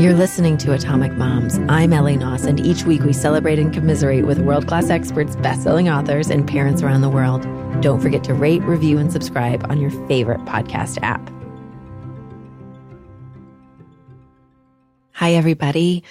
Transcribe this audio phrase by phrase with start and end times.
[0.00, 1.58] You're listening to Atomic Moms.
[1.68, 5.64] I'm Ellie Knaus, and each week we celebrate and commiserate with world class experts, best
[5.64, 7.42] selling authors, and parents around the world.
[7.82, 11.20] Don't forget to rate, review, and subscribe on your favorite podcast app.
[15.10, 16.04] Hi, everybody.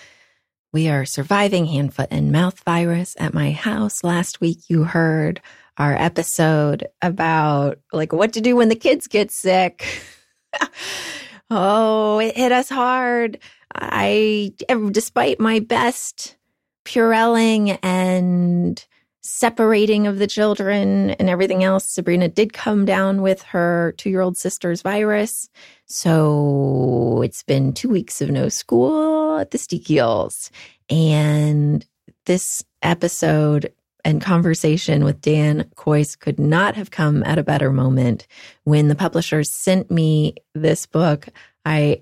[0.74, 4.04] We are surviving hand, foot, and mouth virus at my house.
[4.04, 5.42] Last week, you heard
[5.78, 10.04] our episode about like what to do when the kids get sick.
[11.50, 13.40] oh, it hit us hard.
[13.74, 14.54] I,
[14.92, 16.38] despite my best
[16.84, 18.84] purelling and
[19.22, 24.22] separating of the children and everything else, Sabrina did come down with her two year
[24.22, 25.50] old sister's virus.
[25.86, 30.50] So it's been two weeks of no school at the Steakeels.
[30.90, 31.86] And
[32.26, 33.72] this episode
[34.10, 38.28] and conversation with Dan Kois could not have come at a better moment.
[38.64, 41.30] When the publishers sent me this book,
[41.64, 42.02] I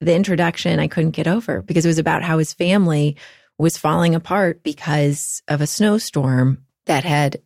[0.00, 3.16] the introduction I couldn't get over because it was about how his family
[3.58, 7.42] was falling apart because of a snowstorm that had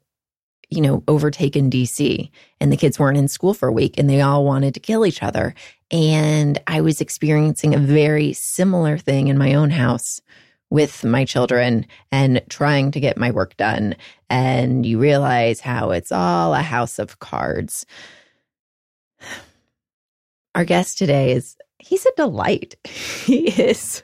[0.69, 4.21] you know overtaken DC and the kids weren't in school for a week and they
[4.21, 5.55] all wanted to kill each other.
[5.91, 10.21] And I was experiencing a very similar thing in my own house
[10.73, 13.95] with my children and trying to get my work done
[14.31, 17.87] and you realize how it's all a house of cards
[20.55, 22.77] our guest today is he's a delight.
[22.85, 24.03] he is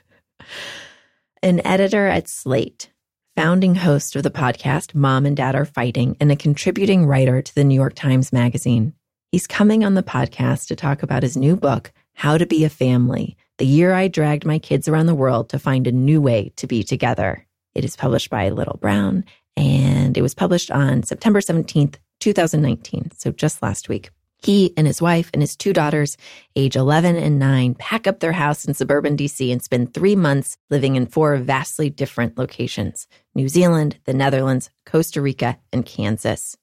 [1.41, 2.91] an editor at Slate,
[3.35, 7.55] founding host of the podcast Mom and Dad Are Fighting, and a contributing writer to
[7.55, 8.93] the New York Times Magazine.
[9.31, 12.69] He's coming on the podcast to talk about his new book, How to Be a
[12.69, 16.53] Family The Year I Dragged My Kids Around the World to Find a New Way
[16.55, 17.45] to Be Together.
[17.75, 19.25] It is published by Little Brown,
[19.57, 24.11] and it was published on September 17th, 2019, so just last week.
[24.41, 26.15] He and his wife and his two daughters,
[26.55, 30.57] age 11 and 9, pack up their house in suburban DC and spend three months
[30.69, 36.55] living in four vastly different locations New Zealand, the Netherlands, Costa Rica, and Kansas.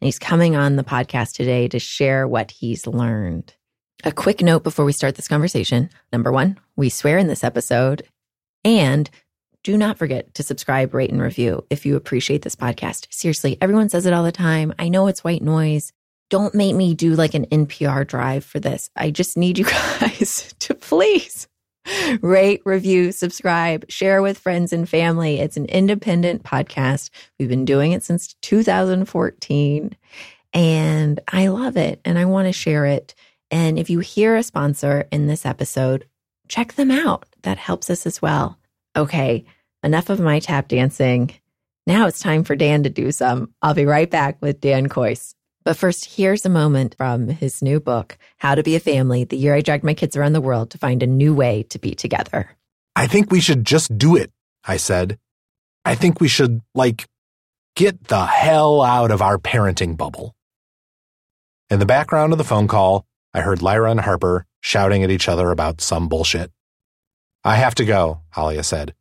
[0.00, 3.54] And he's coming on the podcast today to share what he's learned.
[4.04, 5.90] A quick note before we start this conversation.
[6.12, 8.02] Number one, we swear in this episode.
[8.64, 9.08] And
[9.62, 13.06] do not forget to subscribe, rate, and review if you appreciate this podcast.
[13.10, 14.72] Seriously, everyone says it all the time.
[14.78, 15.92] I know it's white noise
[16.32, 18.88] don't make me do like an NPR drive for this.
[18.96, 19.64] I just need you
[20.00, 21.46] guys to please
[22.22, 25.40] rate, review, subscribe, share with friends and family.
[25.40, 27.10] It's an independent podcast.
[27.38, 29.94] We've been doing it since 2014
[30.54, 33.14] and I love it and I want to share it.
[33.52, 36.08] And if you hear a sponsor in this episode,
[36.48, 37.26] check them out.
[37.42, 38.58] That helps us as well.
[38.96, 39.44] Okay,
[39.82, 41.34] enough of my tap dancing.
[41.86, 43.52] Now it's time for Dan to do some.
[43.60, 45.34] I'll be right back with Dan Kois.
[45.64, 49.36] But first, here's a moment from his new book, How to Be a Family The
[49.36, 51.94] Year I Dragged My Kids Around the World to Find a New Way to Be
[51.94, 52.56] Together.
[52.96, 54.32] I think we should just do it,
[54.64, 55.18] I said.
[55.84, 57.06] I think we should, like,
[57.76, 60.34] get the hell out of our parenting bubble.
[61.70, 63.04] In the background of the phone call,
[63.34, 66.50] I heard Lyra and Harper shouting at each other about some bullshit.
[67.44, 68.94] I have to go, Alia said.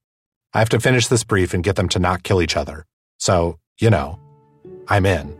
[0.53, 2.85] I have to finish this brief and get them to not kill each other.
[3.17, 4.19] So, you know,
[4.87, 5.37] I'm in.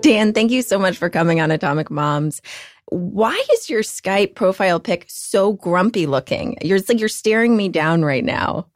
[0.00, 2.40] Dan, thank you so much for coming on Atomic Moms.
[2.86, 6.56] Why is your Skype profile pic so grumpy looking?
[6.62, 8.66] You're it's like you're staring me down right now.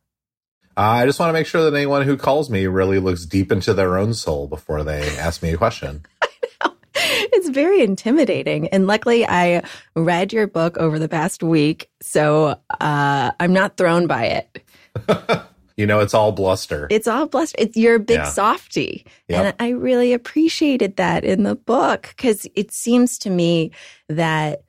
[0.77, 3.53] Uh, I just want to make sure that anyone who calls me really looks deep
[3.53, 6.05] into their own soul before they ask me a question.
[6.95, 8.69] it's very intimidating.
[8.69, 9.63] And luckily, I
[9.95, 15.45] read your book over the past week, so uh, I'm not thrown by it.
[15.77, 16.87] You know, it's all bluster.
[16.91, 17.57] It's all bluster.
[17.59, 18.29] It's, you're a big yeah.
[18.29, 19.05] softy.
[19.29, 19.45] Yep.
[19.45, 23.73] And I really appreciated that in the book because it seems to me
[24.09, 24.63] that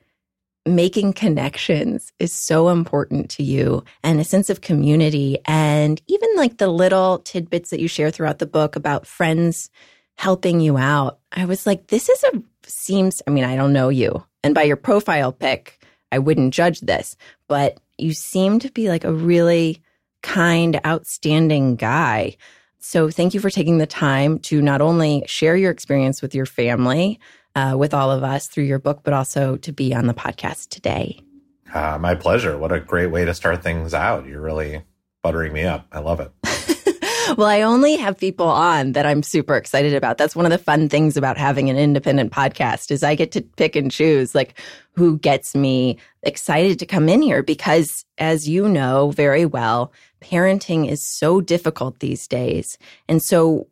[0.66, 5.38] making connections is so important to you and a sense of community.
[5.46, 9.70] And even like the little tidbits that you share throughout the book about friends
[10.16, 11.18] helping you out.
[11.32, 14.24] I was like, this is a seems, I mean, I don't know you.
[14.42, 15.78] And by your profile pic,
[16.10, 17.16] I wouldn't judge this,
[17.48, 19.82] but you seem to be like a really
[20.22, 22.36] kind, outstanding guy.
[22.78, 26.46] So thank you for taking the time to not only share your experience with your
[26.46, 27.20] family,
[27.56, 30.68] uh, with all of us through your book, but also to be on the podcast
[30.68, 31.20] today.
[31.74, 32.56] Uh, my pleasure.
[32.56, 34.26] What a great way to start things out.
[34.26, 34.82] You're really
[35.22, 35.86] buttering me up.
[35.90, 36.30] I love it.
[37.36, 40.18] well, I only have people on that I'm super excited about.
[40.18, 43.42] That's one of the fun things about having an independent podcast is I get to
[43.42, 44.60] pick and choose like
[44.92, 50.88] who gets me excited to come in here because as you know very well, parenting
[50.88, 52.78] is so difficult these days.
[53.08, 53.66] And so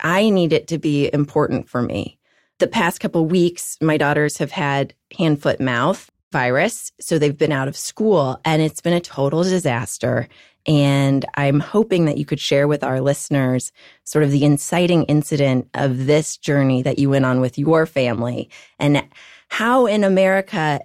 [0.00, 2.18] I need it to be important for me.
[2.58, 6.90] The past couple weeks, my daughters have had hand, foot, mouth virus.
[7.00, 10.28] So they've been out of school and it's been a total disaster.
[10.66, 13.70] And I'm hoping that you could share with our listeners
[14.02, 18.50] sort of the inciting incident of this journey that you went on with your family
[18.80, 19.06] and
[19.48, 20.80] how in America,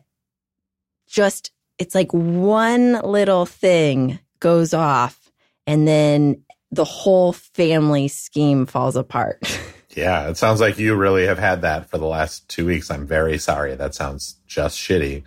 [1.08, 5.32] just it's like one little thing goes off
[5.66, 9.60] and then the whole family scheme falls apart.
[10.00, 12.90] yeah, it sounds like you really have had that for the last two weeks.
[12.90, 13.76] I'm very sorry.
[13.76, 15.24] That sounds just shitty.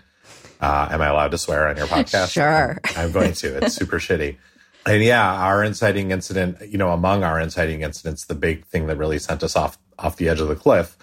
[0.61, 2.33] Uh, am I allowed to swear on your podcast?
[2.33, 2.79] Sure.
[2.97, 3.59] I'm, I'm going to.
[3.59, 4.37] It's super shitty.
[4.87, 8.97] And yeah, our inciting incident, you know, among our inciting incidents, the big thing that
[8.97, 10.97] really sent us off off the edge of the cliff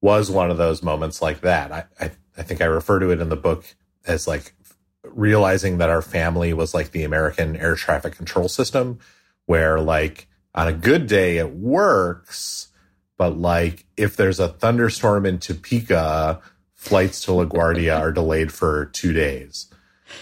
[0.00, 1.72] was one of those moments like that.
[1.72, 3.64] I, I, I think I refer to it in the book
[4.06, 4.54] as like
[5.02, 8.98] realizing that our family was like the American air traffic control system,
[9.46, 12.68] where like on a good day it works,
[13.16, 16.40] but like if there's a thunderstorm in Topeka,
[16.74, 19.68] flights to LaGuardia are delayed for two days.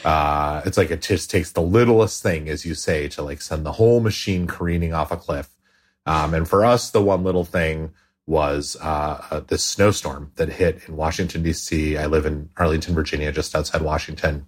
[0.04, 3.66] Uh, it's like it just takes the littlest thing, as you say, to like send
[3.66, 5.50] the whole machine careening off a cliff.
[6.06, 7.92] Um, and for us, the one little thing
[8.26, 11.98] was uh, uh, snowstorm that hit in Washington, D.C.
[11.98, 14.46] I live in Arlington, Virginia, just outside Washington.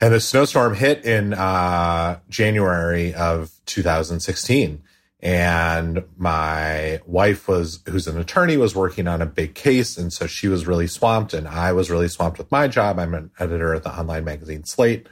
[0.00, 4.82] And the snowstorm hit in uh, January of 2016
[5.22, 9.96] and my wife was who's an attorney was working on a big case.
[9.96, 12.98] And so she was really swamped and i was really swamped with my job.
[12.98, 15.08] I'm an editor at the online magazine slate.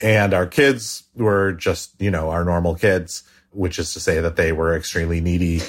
[0.00, 3.22] And our kids were just you know our normal kids
[3.52, 5.62] which is to say that they were extremely needy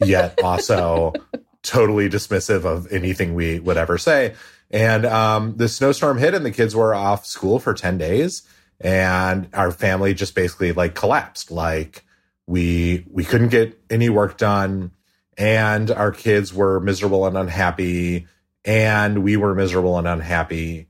[0.00, 1.12] yet also
[1.62, 4.34] totally dismissive of anything we would ever say.
[4.70, 8.42] And um, the snowstorm hit and the kids were off school for 10 days.
[8.80, 11.50] And our family just basically like collapsed.
[11.50, 12.04] Like
[12.50, 14.90] we we couldn't get any work done
[15.38, 18.26] and our kids were miserable and unhappy
[18.64, 20.88] and we were miserable and unhappy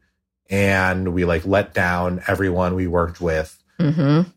[0.49, 3.63] and we like let down everyone we worked with.
[3.79, 4.29] Mm-hmm.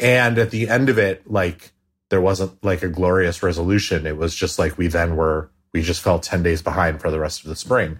[0.00, 1.72] and at the end of it like
[2.08, 4.04] there wasn't like a glorious resolution.
[4.06, 7.20] It was just like we then were we just felt 10 days behind for the
[7.20, 7.98] rest of the spring.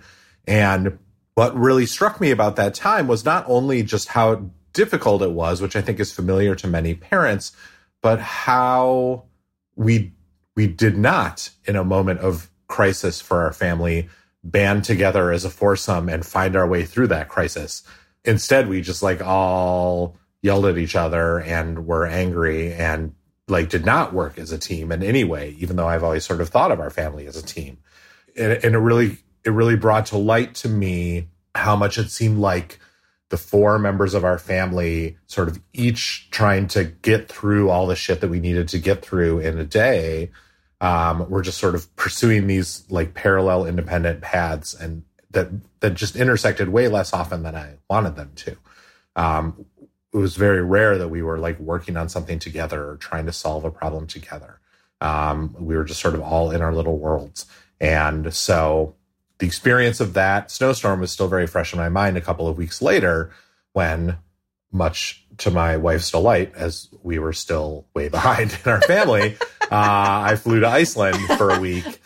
[0.49, 0.99] And
[1.35, 5.61] what really struck me about that time was not only just how difficult it was
[5.61, 7.51] which i think is familiar to many parents
[8.03, 9.25] but how
[9.77, 10.13] we
[10.57, 14.09] we did not in a moment of crisis for our family
[14.43, 17.83] band together as a foursome and find our way through that crisis.
[18.25, 23.15] Instead, we just like all yelled at each other and were angry and
[23.49, 26.41] like did not work as a team in any way, even though I've always sort
[26.41, 27.79] of thought of our family as a team.
[28.37, 32.39] And, and it really, it really brought to light to me how much it seemed
[32.39, 32.79] like
[33.31, 37.97] the four members of our family sort of each trying to get through all the
[37.97, 40.31] shit that we needed to get through in a day
[40.81, 45.49] um, we're just sort of pursuing these like parallel independent paths and that
[45.81, 48.57] that just intersected way less often than i wanted them to.
[49.17, 49.67] Um,
[50.13, 53.33] it was very rare that we were like working on something together or trying to
[53.33, 54.61] solve a problem together.
[55.01, 57.47] Um, we were just sort of all in our little worlds.
[57.81, 58.95] And so
[59.41, 62.57] the experience of that snowstorm was still very fresh in my mind a couple of
[62.57, 63.33] weeks later
[63.73, 64.17] when
[64.71, 69.69] much to my wife's delight as we were still way behind in our family uh,
[69.71, 72.01] i flew to iceland for a week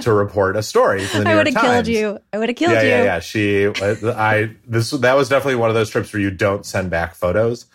[0.00, 2.18] to report a story for the New I would have killed you.
[2.32, 2.88] I would have killed yeah, you.
[2.88, 6.66] Yeah, yeah, She, I, this, that was definitely one of those trips where you don't
[6.66, 7.66] send back photos.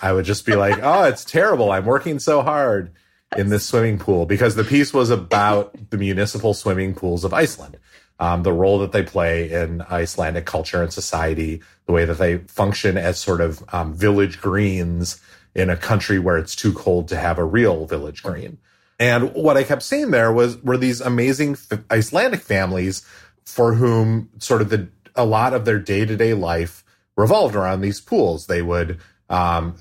[0.00, 1.70] I would just be like, oh, it's terrible.
[1.70, 2.92] I'm working so hard
[3.36, 7.78] in this swimming pool because the piece was about the municipal swimming pools of Iceland.
[8.20, 12.38] Um, the role that they play in Icelandic culture and society, the way that they
[12.38, 15.20] function as sort of um, village greens
[15.54, 18.58] in a country where it's too cold to have a real village green.
[18.98, 23.04] And what I kept seeing there was were these amazing f- Icelandic families
[23.44, 26.84] for whom sort of the a lot of their day to day life
[27.16, 28.46] revolved around these pools.
[28.46, 29.74] They would um,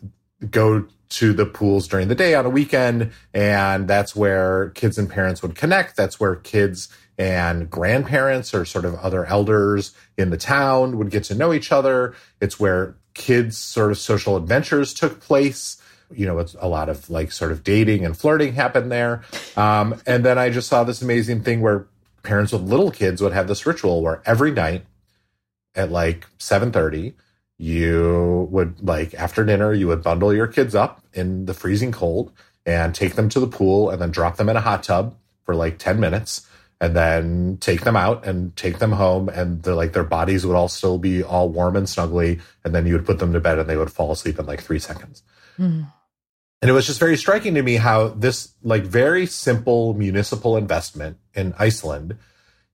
[0.50, 3.12] go to the pools during the day on a weekend.
[3.34, 5.96] And that's where kids and parents would connect.
[5.96, 11.26] That's where kids and grandparents or sort of other elders in the town would get
[11.26, 12.16] to know each other.
[12.40, 15.78] It's where kids' sort of social adventures took place.
[16.14, 19.22] You know, it's a lot of like sort of dating and flirting happened there.
[19.56, 21.88] Um, and then I just saw this amazing thing where
[22.24, 24.86] parents with little kids would have this ritual where every night
[25.76, 27.14] at like 7:30
[27.62, 32.32] you would like after dinner, you would bundle your kids up in the freezing cold
[32.66, 35.16] and take them to the pool and then drop them in a hot tub
[35.46, 36.48] for like 10 minutes
[36.80, 40.56] and then take them out and take them home and they're like their bodies would
[40.56, 43.60] all still be all warm and snuggly and then you would put them to bed
[43.60, 45.22] and they would fall asleep in like three seconds
[45.60, 45.86] mm.
[46.62, 51.18] and it was just very striking to me how this like very simple municipal investment
[51.36, 52.18] in iceland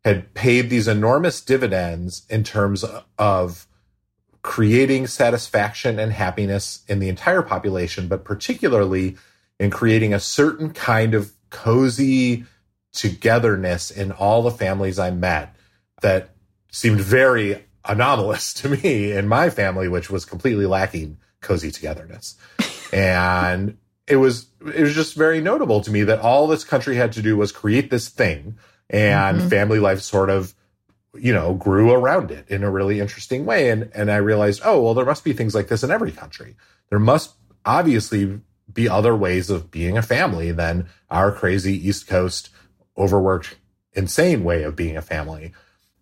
[0.05, 2.85] had paid these enormous dividends in terms
[3.17, 3.66] of
[4.41, 9.15] creating satisfaction and happiness in the entire population but particularly
[9.59, 12.45] in creating a certain kind of cozy
[12.93, 15.55] togetherness in all the families I met
[16.01, 16.31] that
[16.71, 22.35] seemed very anomalous to me in my family, which was completely lacking cozy togetherness.
[22.93, 23.77] and
[24.07, 27.21] it was it was just very notable to me that all this country had to
[27.21, 28.57] do was create this thing
[28.89, 29.49] and mm-hmm.
[29.49, 30.53] family life sort of
[31.19, 34.81] you know grew around it in a really interesting way and and I realized oh
[34.81, 36.55] well there must be things like this in every country
[36.89, 38.39] there must obviously
[38.73, 42.49] be other ways of being a family than our crazy east coast
[42.97, 43.55] overworked,
[43.93, 45.53] insane way of being a family.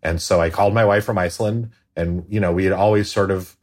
[0.02, 3.32] And so I called my wife from Iceland and, you know, we had always sort
[3.32, 3.56] of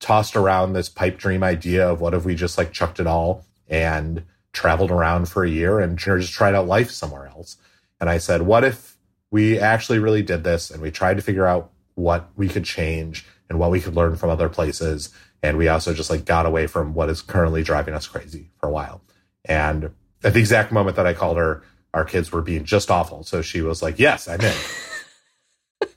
[0.00, 3.44] tossed around this pipe dream idea of what if we just like chucked it all
[3.68, 7.56] and traveled around for a year and just tried out life somewhere else.
[8.00, 8.95] And I said, what if
[9.30, 13.24] we actually really did this and we tried to figure out what we could change
[13.48, 15.12] and what we could learn from other places.
[15.42, 18.68] And we also just like got away from what is currently driving us crazy for
[18.68, 19.02] a while.
[19.44, 19.90] And
[20.22, 21.62] at the exact moment that I called her,
[21.94, 23.22] our kids were being just awful.
[23.22, 25.88] So she was like, Yes, I'm in.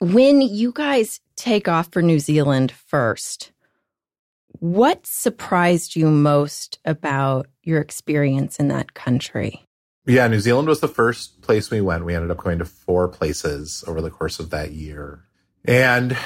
[0.14, 3.52] when you guys take off for New Zealand first,
[4.58, 9.65] what surprised you most about your experience in that country?
[10.06, 12.04] Yeah, New Zealand was the first place we went.
[12.04, 15.24] We ended up going to four places over the course of that year.
[15.64, 16.16] And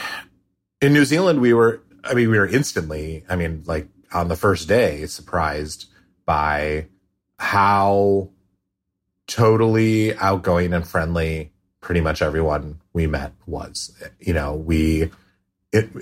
[0.82, 4.36] in New Zealand, we were, I mean, we were instantly, I mean, like on the
[4.36, 5.86] first day, surprised
[6.26, 6.88] by
[7.38, 8.30] how
[9.26, 13.96] totally outgoing and friendly pretty much everyone we met was.
[14.18, 15.10] You know, we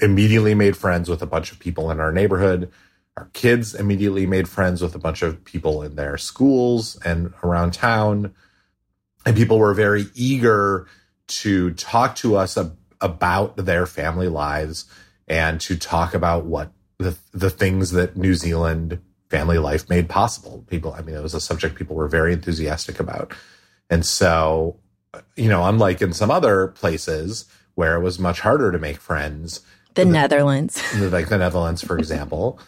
[0.02, 2.73] immediately made friends with a bunch of people in our neighborhood.
[3.18, 7.72] Our kids immediately made friends with a bunch of people in their schools and around
[7.72, 8.32] town.
[9.26, 10.87] And people were very eager
[11.26, 14.84] to talk to us ab- about their family lives
[15.26, 20.64] and to talk about what the, the things that New Zealand family life made possible.
[20.68, 23.34] People, I mean, it was a subject people were very enthusiastic about.
[23.90, 24.76] And so,
[25.34, 29.62] you know, unlike in some other places where it was much harder to make friends,
[29.94, 32.60] the, the Netherlands, like the Netherlands, for example,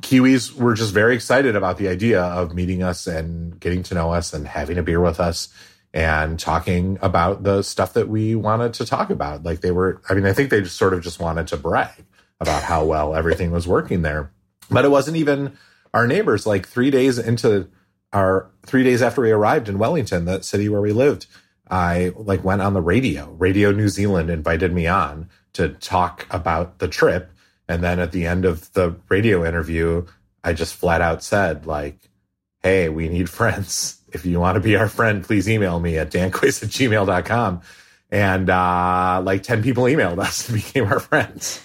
[0.00, 4.12] Kiwis were just very excited about the idea of meeting us and getting to know
[4.12, 5.48] us and having a beer with us
[5.94, 9.42] and talking about the stuff that we wanted to talk about.
[9.42, 12.04] Like they were, I mean, I think they just sort of just wanted to brag
[12.40, 14.30] about how well everything was working there.
[14.70, 15.56] But it wasn't even
[15.94, 17.68] our neighbors, like three days into
[18.12, 21.26] our three days after we arrived in Wellington, that city where we lived,
[21.70, 23.30] I like went on the radio.
[23.32, 27.32] Radio New Zealand invited me on to talk about the trip.
[27.68, 30.06] And then at the end of the radio interview,
[30.44, 31.98] I just flat out said, like,
[32.62, 33.94] hey, we need friends.
[34.12, 37.60] If you want to be our friend, please email me at dankois at gmail.com.
[38.10, 41.60] And uh, like 10 people emailed us and became our friends.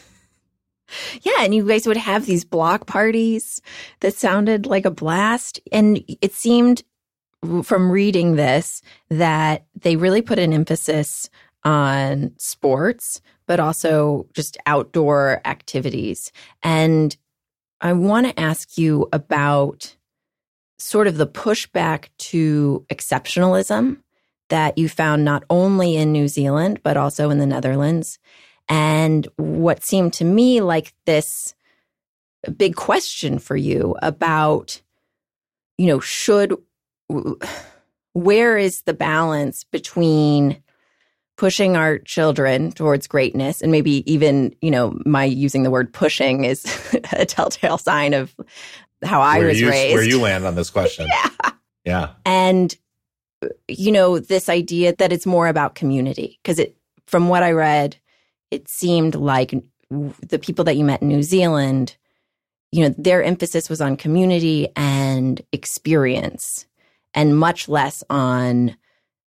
[1.22, 3.62] Yeah, and you guys would have these block parties
[4.02, 5.62] that sounded like a blast.
[5.72, 6.84] And it seemed
[7.64, 11.30] from reading this that they really put an emphasis
[11.64, 16.32] on sports, but also just outdoor activities.
[16.64, 17.18] And
[17.82, 19.94] I want to ask you about
[20.80, 23.98] sort of the pushback to exceptionalism
[24.48, 28.20] that you found not only in New Zealand, but also in the Netherlands
[28.70, 31.54] and what seemed to me like this
[32.56, 34.82] big question for you about,
[35.78, 36.56] you know, should,
[38.14, 40.64] where is the balance between
[41.42, 46.44] pushing our children towards greatness and maybe even, you know, my using the word pushing
[46.44, 46.64] is
[47.14, 48.36] a telltale sign of
[49.02, 49.96] how I where was you, raised.
[49.96, 51.08] Where you land on this question.
[51.44, 51.52] yeah.
[51.84, 52.10] Yeah.
[52.28, 52.78] And,
[53.68, 57.98] you know, this idea that it's more about community because it, from what I read,
[58.52, 59.52] it seemed like
[59.90, 61.98] the people that you met in New Zealand,
[62.72, 66.68] you know, their emphasis was on community and experience
[67.16, 68.78] and much less on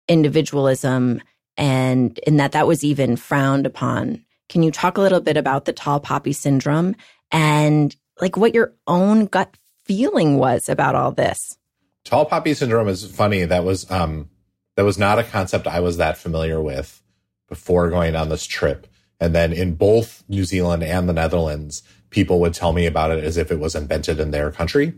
[0.08, 1.20] individualism
[1.58, 4.24] and in that that was even frowned upon.
[4.50, 6.96] Can you talk a little bit about the tall poppy syndrome
[7.32, 11.58] and like what your own gut feeling was about all this?
[12.04, 13.46] Tall poppy syndrome is funny.
[13.46, 14.30] That was um
[14.76, 17.02] that was not a concept I was that familiar with
[17.48, 18.88] before going on this trip
[19.20, 23.24] And then in both New Zealand and the Netherlands, people would tell me about it
[23.24, 24.94] as if it was invented in their country.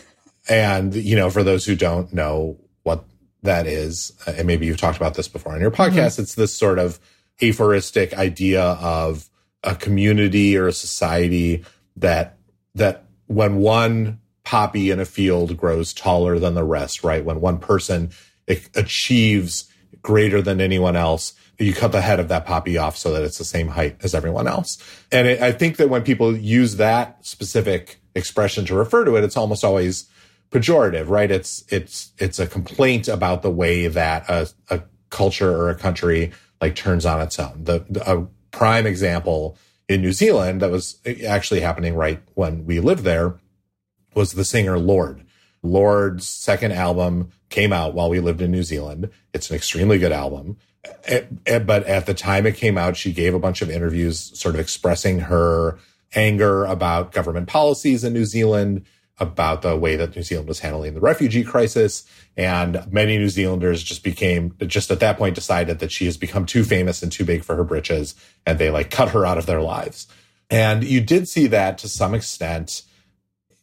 [0.48, 2.58] and, you know, for those who don't know
[3.42, 6.22] that is, uh, and maybe you've talked about this before on your podcast, mm-hmm.
[6.22, 6.98] it's this sort of
[7.42, 9.28] aphoristic idea of
[9.64, 11.64] a community or a society
[11.96, 12.36] that,
[12.74, 17.24] that when one poppy in a field grows taller than the rest, right?
[17.24, 18.10] When one person
[18.74, 19.70] achieves
[20.02, 23.38] greater than anyone else, you cut the head of that poppy off so that it's
[23.38, 24.78] the same height as everyone else.
[25.12, 29.24] And it, I think that when people use that specific expression to refer to it,
[29.24, 30.09] it's almost always
[30.50, 31.30] pejorative, right?
[31.30, 36.32] It's, it's, it's a complaint about the way that a, a culture or a country
[36.60, 37.64] like turns on its own.
[37.64, 39.56] The, the, a prime example
[39.88, 43.38] in New Zealand that was actually happening right when we lived there
[44.14, 45.24] was the singer Lorde.
[45.62, 49.10] Lorde's second album came out while we lived in New Zealand.
[49.34, 50.56] It's an extremely good album.
[51.44, 54.60] But at the time it came out, she gave a bunch of interviews sort of
[54.60, 55.78] expressing her
[56.14, 58.84] anger about government policies in New Zealand,
[59.20, 62.04] about the way that New Zealand was handling the refugee crisis.
[62.36, 66.46] And many New Zealanders just became, just at that point decided that she has become
[66.46, 68.14] too famous and too big for her britches.
[68.46, 70.08] And they like cut her out of their lives.
[70.48, 72.82] And you did see that to some extent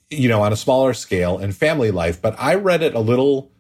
[0.10, 3.52] you know, on a smaller scale in family life, but I read it a little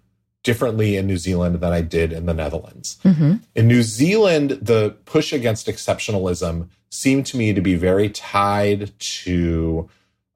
[0.43, 2.97] differently in New Zealand than I did in the Netherlands.
[3.03, 3.35] Mm-hmm.
[3.55, 9.89] In New Zealand, the push against exceptionalism seemed to me to be very tied to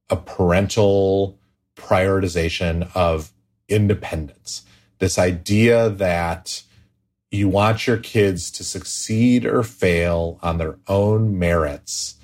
[0.10, 1.40] a parental
[1.82, 3.32] prioritization of
[3.68, 4.64] independence.
[5.00, 6.64] This idea that
[7.32, 12.16] you want your kids to succeed or fail on their own merits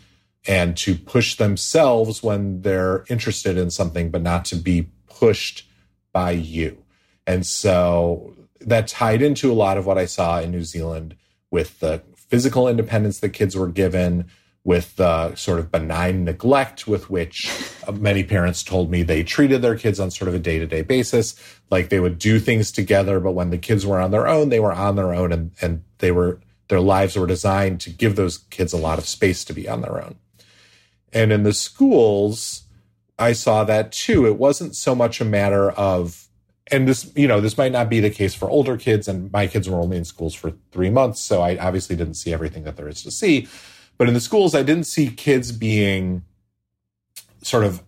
[0.46, 5.68] and to push themselves when they're interested in something, but not to be pushed
[6.12, 6.84] by you.
[7.26, 11.16] And so that tied into a lot of what I saw in New Zealand
[11.52, 14.26] with the physical independence that kids were given,
[14.68, 17.50] with the sort of benign neglect with which
[17.88, 20.68] uh, many parents told me they treated their kids on sort of a day to
[20.68, 21.42] day basis.
[21.72, 24.60] Like they would do things together, but when the kids were on their own, they
[24.60, 28.40] were on their own and, and they were, their lives were designed to give those
[28.50, 30.16] kids a lot of space to be on their own.
[31.14, 32.64] And in the schools,
[33.18, 34.28] I saw that too.
[34.28, 36.28] It wasn't so much a matter of,
[36.70, 39.48] and this, you know, this might not be the case for older kids, and my
[39.48, 41.22] kids were only in schools for three months.
[41.22, 43.48] So I obviously didn't see everything that there is to see.
[43.98, 46.24] But in the schools, I didn't see kids being
[47.42, 47.84] sort of,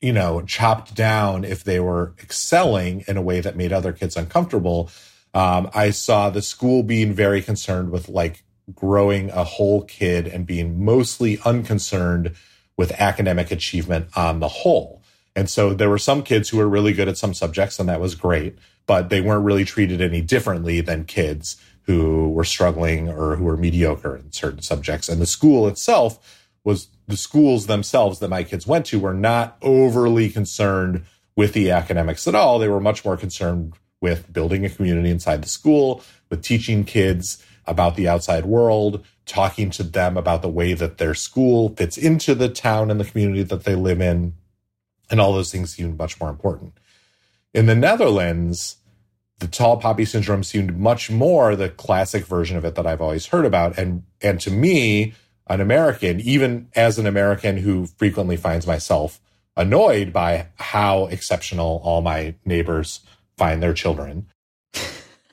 [0.00, 4.16] you know, chopped down if they were excelling in a way that made other kids
[4.16, 4.90] uncomfortable.
[5.32, 10.46] Um, I saw the school being very concerned with like growing a whole kid and
[10.46, 12.34] being mostly unconcerned
[12.76, 15.02] with academic achievement on the whole.
[15.36, 18.00] And so there were some kids who were really good at some subjects, and that
[18.00, 18.56] was great,
[18.86, 21.56] but they weren't really treated any differently than kids
[21.86, 25.08] who were struggling or who were mediocre in certain subjects.
[25.08, 29.56] And the school itself was the schools themselves that my kids went to were not
[29.60, 31.04] overly concerned
[31.36, 32.58] with the academics at all.
[32.58, 37.44] They were much more concerned with building a community inside the school, with teaching kids
[37.66, 42.34] about the outside world, talking to them about the way that their school fits into
[42.34, 44.34] the town and the community that they live in.
[45.10, 46.74] And all those things seemed much more important.
[47.52, 48.76] In the Netherlands,
[49.38, 53.26] the tall poppy syndrome seemed much more the classic version of it that I've always
[53.26, 53.78] heard about.
[53.78, 55.14] And, and to me,
[55.48, 59.20] an American, even as an American who frequently finds myself
[59.56, 63.00] annoyed by how exceptional all my neighbors
[63.36, 64.26] find their children,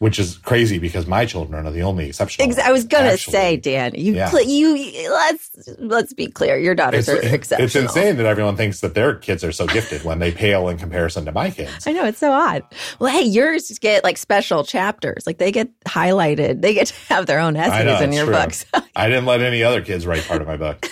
[0.02, 2.52] which is crazy because my children are the only exception.
[2.60, 3.34] I was gonna actually.
[3.34, 4.32] say, Dan, you, yeah.
[4.32, 7.66] cl- you let's let's be clear, your daughters it's, are exceptional.
[7.68, 10.80] It's insane that everyone thinks that their kids are so gifted when they pale in
[10.80, 11.86] comparison to my kids.
[11.86, 12.64] I know it's so odd.
[12.98, 17.28] Well, hey, yours get like special chapters, like they get highlighted, they get to have
[17.28, 18.34] their own essays know, in your true.
[18.34, 18.66] books.
[18.96, 20.84] I didn't let any other kids write part of my book.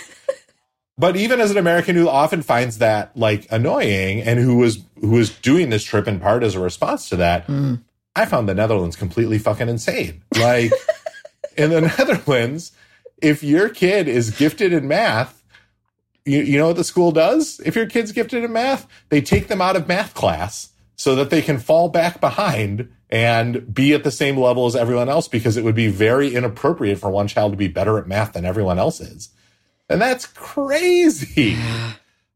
[0.96, 5.10] but even as an American who often finds that like annoying and who was who
[5.10, 7.80] was doing this trip in part as a response to that, mm.
[8.20, 10.22] I found the Netherlands completely fucking insane.
[10.38, 10.72] Like
[11.56, 12.72] in the Netherlands,
[13.22, 15.42] if your kid is gifted in math,
[16.26, 17.60] you, you know what the school does?
[17.64, 21.30] If your kid's gifted in math, they take them out of math class so that
[21.30, 25.56] they can fall back behind and be at the same level as everyone else because
[25.56, 28.78] it would be very inappropriate for one child to be better at math than everyone
[28.78, 29.30] else is.
[29.88, 31.56] And that's crazy.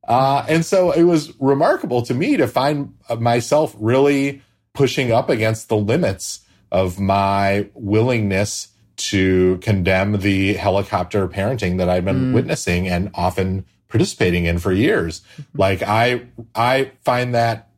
[0.06, 4.42] Uh, and so it was remarkable to me to find myself really
[4.74, 12.04] pushing up against the limits of my willingness to condemn the helicopter parenting that I've
[12.04, 12.34] been mm.
[12.34, 15.22] witnessing and often participating in for years.
[15.54, 17.70] Like I, I find that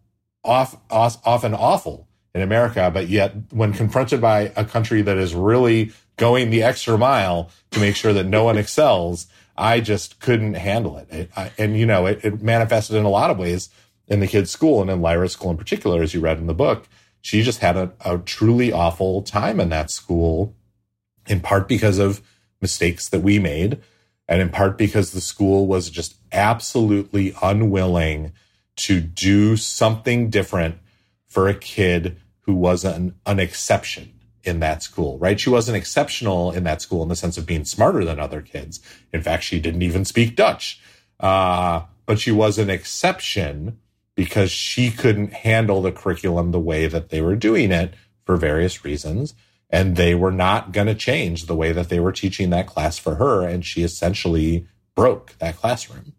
[0.42, 5.34] off, off, often awful in America, but yet when confronted by a country that is
[5.34, 9.26] really going the extra mile to make sure that no one excels.
[9.58, 11.08] I just couldn't handle it.
[11.10, 13.70] it I, and, you know, it, it manifested in a lot of ways
[14.08, 16.54] in the kids' school and in Lyra's school in particular, as you read in the
[16.54, 16.88] book.
[17.20, 20.54] She just had a, a truly awful time in that school,
[21.26, 22.22] in part because of
[22.60, 23.80] mistakes that we made,
[24.28, 28.32] and in part because the school was just absolutely unwilling
[28.76, 30.78] to do something different
[31.26, 34.12] for a kid who was an, an exception
[34.44, 35.40] in that school, right?
[35.40, 38.80] She wasn't exceptional in that school in the sense of being smarter than other kids.
[39.12, 40.80] In fact, she didn't even speak Dutch.
[41.18, 43.78] Uh, but she was an exception
[44.16, 48.84] because she couldn't handle the curriculum the way that they were doing it for various
[48.84, 49.34] reasons.
[49.70, 52.98] And they were not going to change the way that they were teaching that class
[52.98, 53.46] for her.
[53.46, 56.14] And she essentially broke that classroom.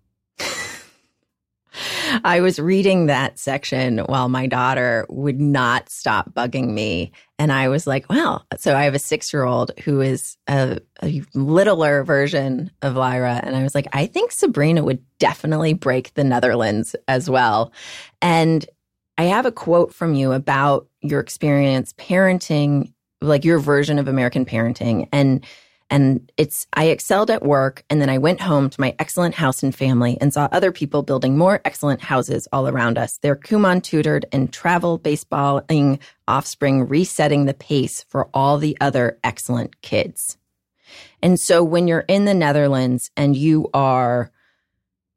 [2.23, 7.11] I was reading that section while my daughter would not stop bugging me.
[7.39, 10.79] And I was like, well, so I have a six year old who is a,
[11.03, 13.41] a, littler version of Lyra.
[13.43, 17.71] And I was like, I think Sabrina would definitely break the Netherlands as well.
[18.21, 18.65] And
[19.17, 24.45] I have a quote from you about your experience parenting, like your version of American
[24.45, 25.07] parenting.
[25.11, 25.45] And
[25.89, 29.63] and it's, I excelled at work and then I went home to my excellent house
[29.63, 33.17] and family and saw other people building more excellent houses all around us.
[33.19, 39.81] Their Kumon tutored and travel baseballing offspring resetting the pace for all the other excellent
[39.81, 40.37] kids.
[41.21, 44.31] And so when you're in the Netherlands and you are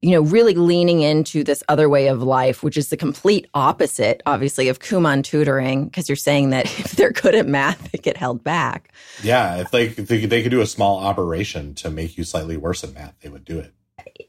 [0.02, 4.22] you know, really leaning into this other way of life, which is the complete opposite,
[4.24, 8.16] obviously, of Kumon tutoring, because you're saying that if they're good at math, they get
[8.16, 8.92] held back.
[9.22, 12.82] Yeah, if they, if they could do a small operation to make you slightly worse
[12.82, 13.74] at math, they would do it.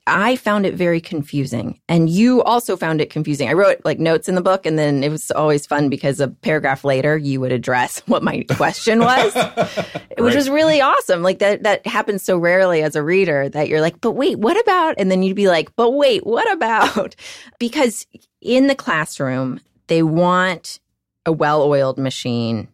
[0.08, 1.80] I found it very confusing.
[1.88, 3.48] And you also found it confusing.
[3.50, 6.28] I wrote like notes in the book, and then it was always fun because a
[6.28, 10.36] paragraph later you would address what my question was, which right.
[10.36, 11.22] was really awesome.
[11.22, 14.60] Like that that happens so rarely as a reader that you're like, but wait, what
[14.60, 14.96] about?
[14.98, 17.16] And then you'd be like, but wait, what about?
[17.60, 18.08] because
[18.42, 20.80] in the classroom, they want
[21.26, 22.68] a well-oiled machine.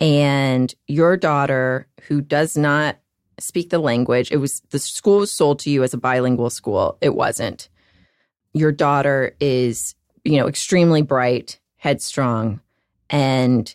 [0.00, 2.98] And your daughter, who does not
[3.38, 4.30] speak the language.
[4.30, 6.98] It was the school was sold to you as a bilingual school.
[7.00, 7.68] It wasn't.
[8.54, 12.60] Your daughter is, you know, extremely bright, headstrong,
[13.10, 13.74] and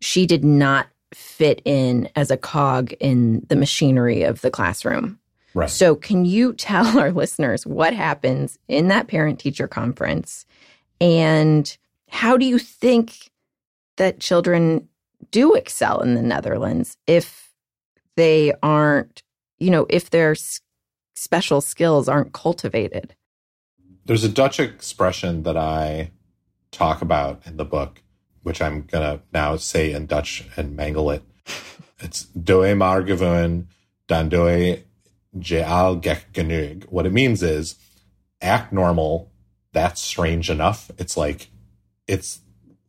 [0.00, 5.18] she did not fit in as a cog in the machinery of the classroom.
[5.54, 5.68] Right.
[5.68, 10.46] So, can you tell our listeners what happens in that parent teacher conference
[11.00, 11.76] and
[12.08, 13.30] how do you think
[13.96, 14.88] that children
[15.30, 17.51] do excel in the Netherlands if
[18.16, 19.22] they aren't,
[19.58, 20.34] you know, if their
[21.14, 23.14] special skills aren't cultivated.
[24.04, 26.10] There's a Dutch expression that I
[26.70, 28.02] talk about in the book,
[28.42, 31.22] which I'm going to now say in Dutch and mangle it.
[32.04, 33.68] It's doe maar gewoon,
[34.06, 34.82] dan doe
[35.40, 36.84] je al gek genoeg.
[36.88, 37.76] What it means is
[38.40, 39.30] act normal.
[39.72, 40.90] That's strange enough.
[40.98, 41.48] It's like,
[42.08, 42.40] it's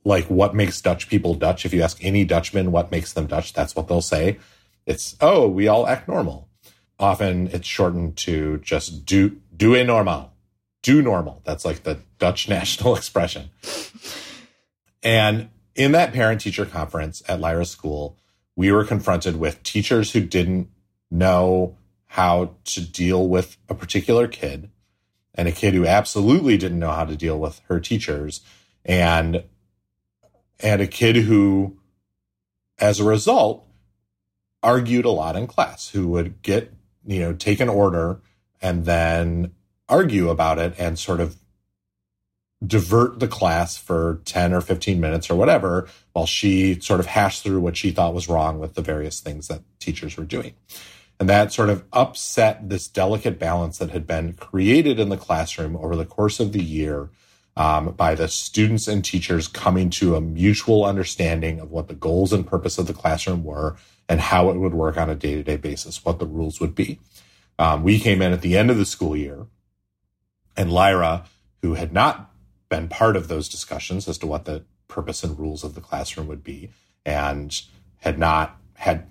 [0.03, 1.65] like what makes Dutch people Dutch.
[1.65, 4.39] If you ask any Dutchman what makes them Dutch, that's what they'll say.
[4.85, 6.49] It's, oh, we all act normal.
[6.99, 10.33] Often it's shortened to just do, do a normal,
[10.81, 11.41] do normal.
[11.45, 13.49] That's like the Dutch national expression.
[15.01, 18.17] And in that parent teacher conference at Lyra School,
[18.55, 20.69] we were confronted with teachers who didn't
[21.09, 24.69] know how to deal with a particular kid
[25.33, 28.41] and a kid who absolutely didn't know how to deal with her teachers
[28.85, 29.43] and
[30.59, 31.77] and a kid who
[32.77, 33.65] as a result
[34.63, 36.73] argued a lot in class, who would get,
[37.05, 38.21] you know, take an order
[38.61, 39.51] and then
[39.89, 41.35] argue about it and sort of
[42.65, 47.43] divert the class for 10 or 15 minutes or whatever while she sort of hashed
[47.43, 50.53] through what she thought was wrong with the various things that teachers were doing.
[51.19, 55.75] And that sort of upset this delicate balance that had been created in the classroom
[55.75, 57.09] over the course of the year
[57.55, 62.33] um, by the students and teachers coming to a mutual understanding of what the goals
[62.33, 63.75] and purpose of the classroom were
[64.09, 66.75] and how it would work on a day to day basis, what the rules would
[66.75, 66.99] be.
[67.59, 69.45] Um, we came in at the end of the school year,
[70.57, 71.25] and Lyra,
[71.61, 72.31] who had not
[72.69, 76.27] been part of those discussions as to what the purpose and rules of the classroom
[76.27, 76.71] would be,
[77.05, 77.61] and
[77.99, 79.07] had not had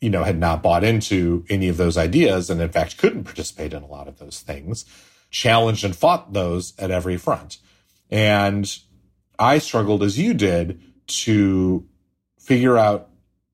[0.00, 3.72] you know had not bought into any of those ideas, and in fact couldn't participate
[3.72, 4.84] in a lot of those things,
[5.30, 7.58] challenged and fought those at every front.
[8.10, 8.70] And
[9.38, 11.86] I struggled as you did to
[12.38, 13.07] figure out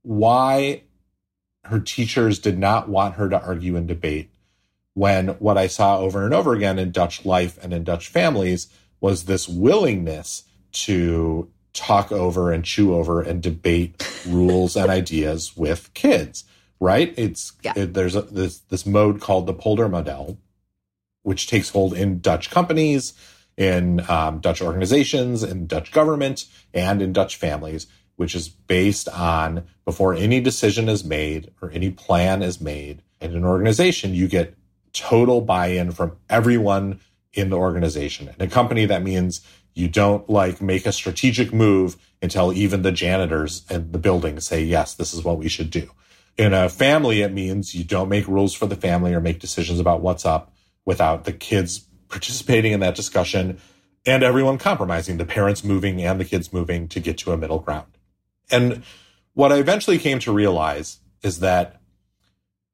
[0.05, 0.83] why
[1.65, 4.31] her teachers did not want her to argue and debate
[4.95, 8.69] when what I saw over and over again in Dutch life and in Dutch families
[9.01, 15.93] was this willingness to talk over and chew over and debate rules and ideas with
[15.95, 16.45] kids,
[16.81, 17.13] right?
[17.19, 17.73] It's Yeah.
[17.77, 20.39] it, there's a, this this mode called the Polder model,
[21.23, 23.15] which takes hold in Dutch companies,
[23.57, 27.87] in um, Dutch organizations, in Dutch government, and in Dutch families,
[28.17, 33.35] which is based on before any decision is made or any plan is made in
[33.35, 34.55] an organization, you get
[34.93, 37.01] total buy-in from everyone
[37.33, 38.29] in the organization.
[38.29, 39.41] In a company, that means
[39.75, 44.63] you don't like make a strategic move until even the janitors in the building say,
[44.63, 45.91] yes, this is what we should do.
[46.37, 49.81] In a family, it means you don't make rules for the family or make decisions
[49.81, 50.53] about what's up
[50.85, 53.59] without the kids participating in that discussion
[54.07, 57.59] and everyone compromising, the parents moving and the kids moving to get to a middle
[57.59, 57.87] ground.
[58.51, 58.83] And
[59.35, 61.81] what I eventually came to realize is that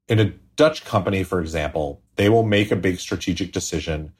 [0.08, 4.12] in a Dutch company, for example, they will make a big strategic decision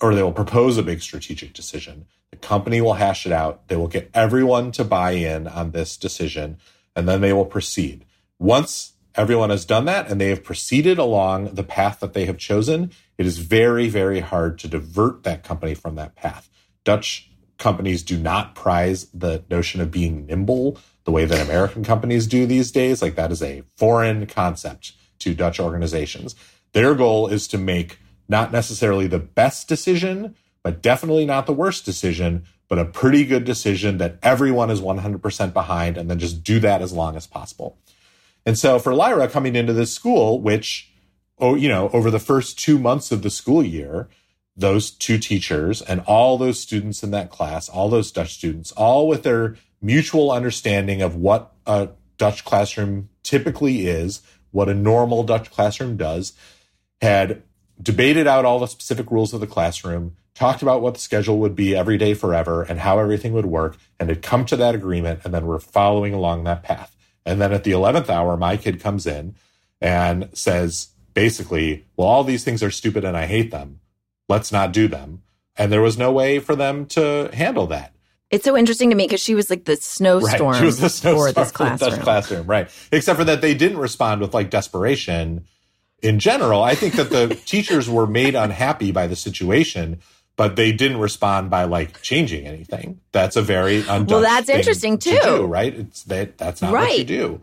[0.00, 2.06] or they will propose a big strategic decision.
[2.30, 3.68] The company will hash it out.
[3.68, 6.58] They will get everyone to buy in on this decision,
[6.94, 8.04] and then they will proceed.
[8.38, 12.38] Once everyone has done that and they have proceeded along the path that they have
[12.38, 16.48] chosen, it is very, very hard to divert that company from that path.
[16.84, 22.26] Dutch companies do not prize the notion of being nimble the way that American companies
[22.26, 23.00] do these days.
[23.00, 26.34] Like that is a foreign concept to Dutch organizations.
[26.72, 31.86] Their goal is to make not necessarily the best decision, but definitely not the worst
[31.86, 36.60] decision, but a pretty good decision that everyone is 100% behind, and then just do
[36.60, 37.78] that as long as possible.
[38.44, 40.92] And so for Lyra coming into this school, which,
[41.38, 44.10] oh, you know, over the first two months of the school year,
[44.54, 49.08] those two teachers and all those students in that class, all those Dutch students, all
[49.08, 55.50] with their mutual understanding of what a Dutch classroom typically is, what a normal Dutch
[55.50, 56.32] classroom does,
[57.00, 57.42] had
[57.80, 61.54] debated out all the specific rules of the classroom, talked about what the schedule would
[61.54, 65.20] be every day forever and how everything would work, and had come to that agreement.
[65.24, 66.96] And then we're following along that path.
[67.24, 69.34] And then at the 11th hour, my kid comes in
[69.80, 73.80] and says, basically, well, all these things are stupid and I hate them.
[74.28, 75.22] Let's not do them.
[75.56, 77.92] And there was no way for them to handle that.
[78.30, 80.58] It's so interesting to me because she was like the snowstorm Right.
[80.58, 82.00] She was the snowstorm for this classroom.
[82.00, 82.70] Classroom, right?
[82.92, 85.44] Except for that they didn't respond with like desperation.
[86.02, 90.00] In general, I think that the teachers were made unhappy by the situation,
[90.36, 93.00] but they didn't respond by like changing anything.
[93.12, 95.18] That's a very Well, that's thing interesting, to too.
[95.22, 95.74] do, right?
[95.74, 97.40] It's that that's not what you do.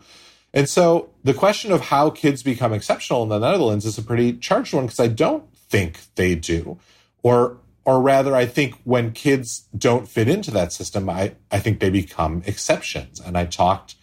[0.54, 4.32] And so the question of how kids become exceptional in the Netherlands is a pretty
[4.34, 6.78] charged one because I don't think they do.
[7.22, 11.78] Or or rather I think when kids don't fit into that system, I, I think
[11.78, 13.20] they become exceptions.
[13.20, 13.94] And I talked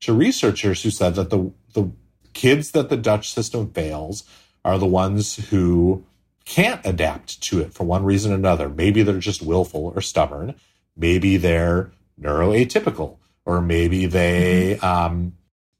[0.00, 1.90] to researchers who said that the the
[2.32, 4.24] kids that the Dutch system fails
[4.64, 6.04] are the ones who
[6.44, 8.68] can't adapt to it for one reason or another.
[8.68, 10.54] Maybe they're just willful or stubborn.
[10.96, 15.32] Maybe they're neuroatypical, or maybe they um,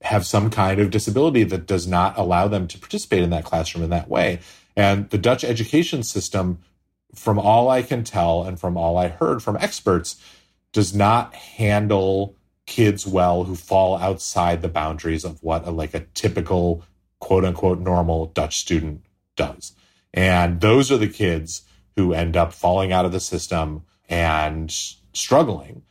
[0.03, 3.85] have some kind of disability that does not allow them to participate in that classroom
[3.85, 4.41] in that way.
[4.77, 6.61] And the Dutch education system,
[7.15, 10.17] from all I can tell and from all I heard from experts,
[10.73, 16.07] does not handle kids well who fall outside the boundaries of what a, like a
[16.15, 16.85] typical
[17.19, 19.05] quote unquote normal Dutch student
[19.37, 19.73] does.
[20.15, 21.63] And those are the kids
[21.97, 24.71] who end up falling out of the system and
[25.13, 25.83] struggling.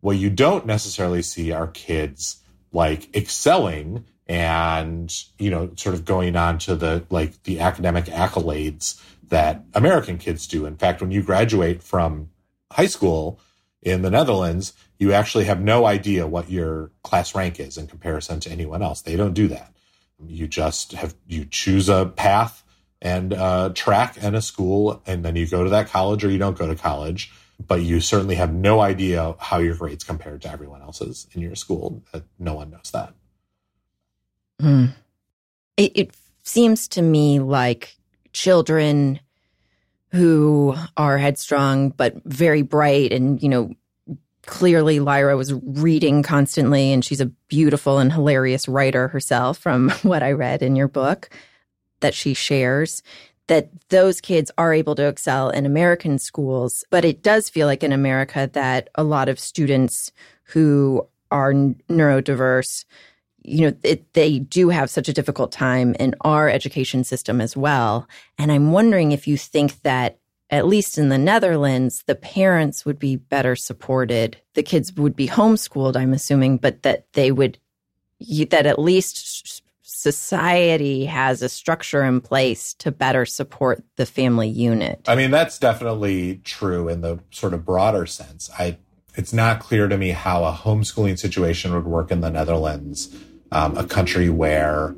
[0.00, 6.36] What you don't necessarily see are kids like excelling and, you know, sort of going
[6.36, 10.66] on to the like the academic accolades that American kids do.
[10.66, 12.30] In fact, when you graduate from
[12.72, 13.40] high school
[13.82, 18.40] in the Netherlands, you actually have no idea what your class rank is in comparison
[18.40, 19.02] to anyone else.
[19.02, 19.72] They don't do that.
[20.24, 22.64] You just have you choose a path
[23.02, 26.38] and a track and a school, and then you go to that college or you
[26.38, 27.32] don't go to college.
[27.64, 31.54] But you certainly have no idea how your grades compared to everyone else's in your
[31.54, 32.02] school.
[32.12, 33.14] Uh, No one knows that.
[34.60, 34.86] Hmm.
[35.76, 37.96] It, it seems to me like
[38.36, 39.18] children
[40.12, 43.72] who are headstrong but very bright and you know
[44.42, 50.22] clearly lyra was reading constantly and she's a beautiful and hilarious writer herself from what
[50.22, 51.30] i read in your book
[52.00, 53.02] that she shares
[53.46, 56.84] that those kids are able to excel in american schools.
[56.90, 60.12] But it does feel like in america that a lot of students
[60.44, 62.84] who are neurodiverse
[63.46, 67.56] you know, it, they do have such a difficult time in our education system as
[67.56, 68.08] well.
[68.38, 72.98] And I'm wondering if you think that, at least in the Netherlands, the parents would
[72.98, 74.36] be better supported.
[74.54, 77.58] The kids would be homeschooled, I'm assuming, but that they would,
[78.50, 85.00] that at least society has a structure in place to better support the family unit.
[85.08, 88.50] I mean, that's definitely true in the sort of broader sense.
[88.58, 88.78] I
[89.16, 93.14] it's not clear to me how a homeschooling situation would work in the Netherlands,
[93.56, 94.94] um, a country where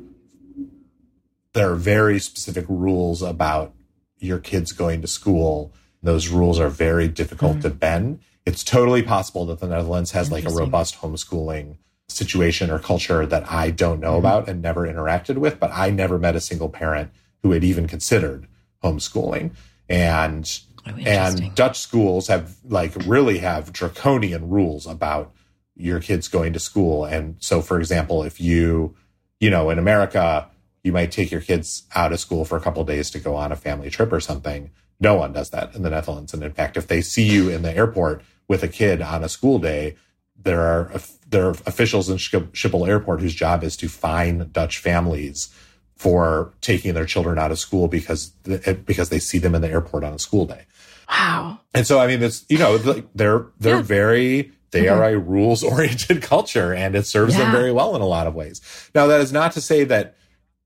[1.53, 3.73] there are very specific rules about
[4.17, 5.71] your kids going to school.
[6.03, 7.61] Those rules are very difficult mm-hmm.
[7.61, 8.19] to bend.
[8.45, 11.77] It's totally possible that the Netherlands has like a robust homeschooling
[12.09, 14.25] situation or culture that I don't know mm-hmm.
[14.25, 17.11] about and never interacted with, but I never met a single parent
[17.43, 18.45] who had even considered
[18.83, 19.51] homeschooling.
[19.87, 25.33] And oh, and Dutch schools have like really have draconian rules about
[25.79, 27.05] your kids going to school.
[27.05, 28.95] And so for example, if you,
[29.39, 30.47] you know, in America,
[30.83, 33.35] you might take your kids out of school for a couple of days to go
[33.35, 34.71] on a family trip or something.
[34.99, 36.33] No one does that in the Netherlands.
[36.33, 39.29] And in fact, if they see you in the airport with a kid on a
[39.29, 39.95] school day,
[40.35, 40.91] there are
[41.27, 45.53] there are officials in Schiphol Airport whose job is to fine Dutch families
[45.95, 49.69] for taking their children out of school because eh, because they see them in the
[49.69, 50.65] airport on a school day.
[51.09, 51.59] Wow.
[51.73, 53.81] And so I mean it's you know they're they're yeah.
[53.81, 54.99] very they mm-hmm.
[54.99, 57.43] are a rules oriented culture and it serves yeah.
[57.43, 58.61] them very well in a lot of ways.
[58.93, 60.15] Now that is not to say that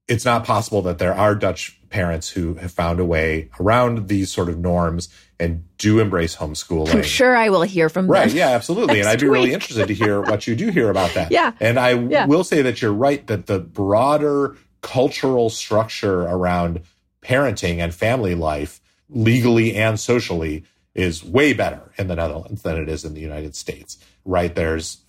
[0.08, 4.32] it's not possible that there are Dutch parents who have found a way around these
[4.32, 6.94] sort of norms and do embrace homeschooling.
[6.94, 8.30] I'm sure I will hear from right, them.
[8.30, 8.36] Right.
[8.36, 9.00] Yeah, absolutely.
[9.02, 9.34] and I'd be week.
[9.34, 11.32] really interested to hear what you do hear about that.
[11.32, 11.54] yeah.
[11.60, 12.26] And I yeah.
[12.26, 16.82] will say that you're right that the broader cultural structure around
[17.22, 20.63] parenting and family life, legally and socially,
[20.95, 23.97] is way better in the Netherlands than it is in the United States.
[24.25, 24.53] Right.
[24.53, 24.99] There's,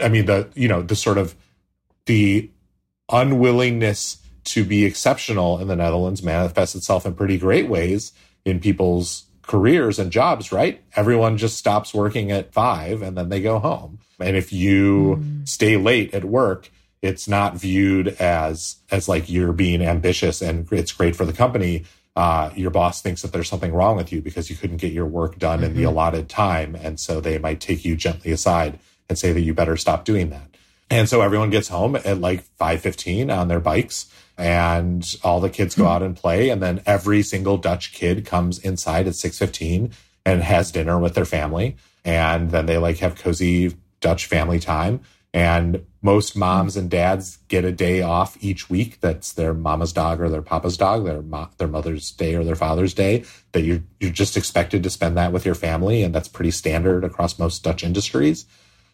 [0.00, 1.34] I mean, the, you know, the sort of
[2.06, 2.50] the
[3.10, 8.12] unwillingness to be exceptional in the Netherlands manifests itself in pretty great ways
[8.44, 10.82] in people's careers and jobs, right?
[10.96, 13.98] Everyone just stops working at five and then they go home.
[14.20, 15.48] And if you mm.
[15.48, 16.70] stay late at work,
[17.02, 21.84] it's not viewed as as like you're being ambitious and it's great for the company.
[22.16, 25.06] Uh, your boss thinks that there's something wrong with you because you couldn't get your
[25.06, 25.66] work done mm-hmm.
[25.66, 25.88] in the mm-hmm.
[25.88, 29.76] allotted time, and so they might take you gently aside and say that you better
[29.76, 30.54] stop doing that.
[30.90, 35.74] And so everyone gets home at like 5:15 on their bikes and all the kids
[35.74, 35.90] go hmm.
[35.90, 39.92] out and play and then every single Dutch kid comes inside at 6:15
[40.26, 45.00] and has dinner with their family and then they like have cozy Dutch family time
[45.32, 50.20] and most moms and dads get a day off each week that's their mama's dog
[50.20, 53.82] or their papa's dog their mo- their mother's day or their father's day that you
[53.98, 57.64] you're just expected to spend that with your family and that's pretty standard across most
[57.64, 58.46] Dutch industries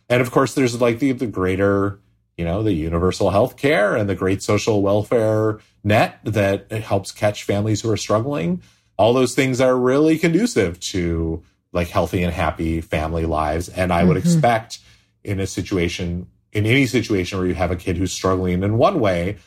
[0.08, 2.00] and of course there's like the the greater
[2.40, 7.44] you know, the universal health care and the great social welfare net that helps catch
[7.44, 8.62] families who are struggling.
[8.96, 11.42] All those things are really conducive to
[11.74, 13.68] like healthy and happy family lives.
[13.68, 14.26] And I would mm-hmm.
[14.26, 14.78] expect
[15.22, 19.00] in a situation, in any situation where you have a kid who's struggling in one
[19.00, 19.38] way,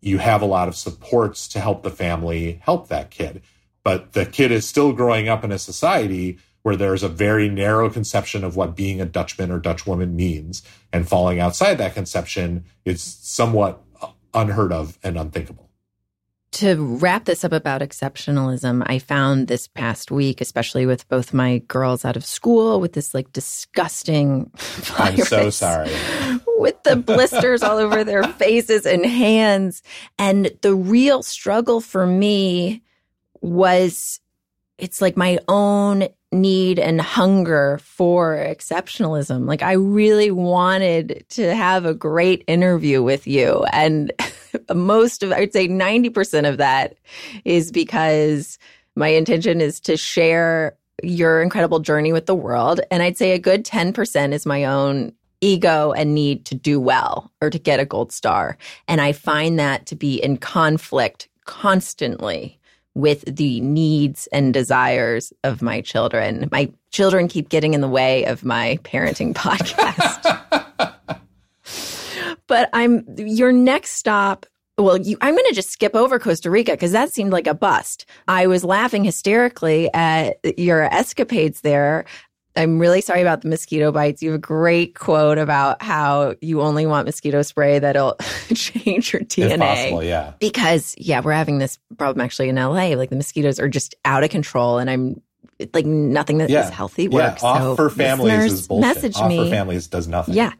[0.00, 3.42] you have a lot of supports to help the family help that kid.
[3.82, 7.88] But the kid is still growing up in a society where there's a very narrow
[7.88, 10.62] conception of what being a Dutchman or Dutchwoman means.
[10.92, 13.82] And falling outside that conception is somewhat
[14.34, 15.69] unheard of and unthinkable.
[16.54, 21.58] To wrap this up about exceptionalism, I found this past week, especially with both my
[21.68, 24.50] girls out of school, with this like disgusting.
[24.98, 25.92] I'm so sorry.
[26.58, 29.82] With the blisters all over their faces and hands.
[30.18, 32.82] And the real struggle for me
[33.40, 34.20] was
[34.76, 39.46] it's like my own need and hunger for exceptionalism.
[39.46, 43.64] Like I really wanted to have a great interview with you.
[43.72, 44.12] And
[44.74, 46.96] most of, I'd say 90% of that
[47.44, 48.58] is because
[48.96, 52.80] my intention is to share your incredible journey with the world.
[52.90, 57.32] And I'd say a good 10% is my own ego and need to do well
[57.40, 58.58] or to get a gold star.
[58.88, 62.58] And I find that to be in conflict constantly
[62.94, 66.48] with the needs and desires of my children.
[66.52, 70.94] My children keep getting in the way of my parenting podcast.
[72.50, 74.44] But I'm your next stop.
[74.76, 77.54] Well, you, I'm going to just skip over Costa Rica because that seemed like a
[77.54, 78.06] bust.
[78.26, 82.06] I was laughing hysterically at your escapades there.
[82.56, 84.20] I'm really sorry about the mosquito bites.
[84.20, 88.16] You have a great quote about how you only want mosquito spray that'll
[88.54, 89.52] change your DNA.
[89.52, 90.32] If possible, yeah.
[90.40, 92.96] Because yeah, we're having this problem actually in LA.
[92.96, 95.22] Like the mosquitoes are just out of control, and I'm
[95.72, 96.64] like nothing that yeah.
[96.64, 97.42] is healthy works.
[97.42, 98.94] Yeah, off so for families is bullshit.
[98.96, 99.44] Message off me.
[99.44, 100.34] for families does nothing.
[100.34, 100.52] Yeah,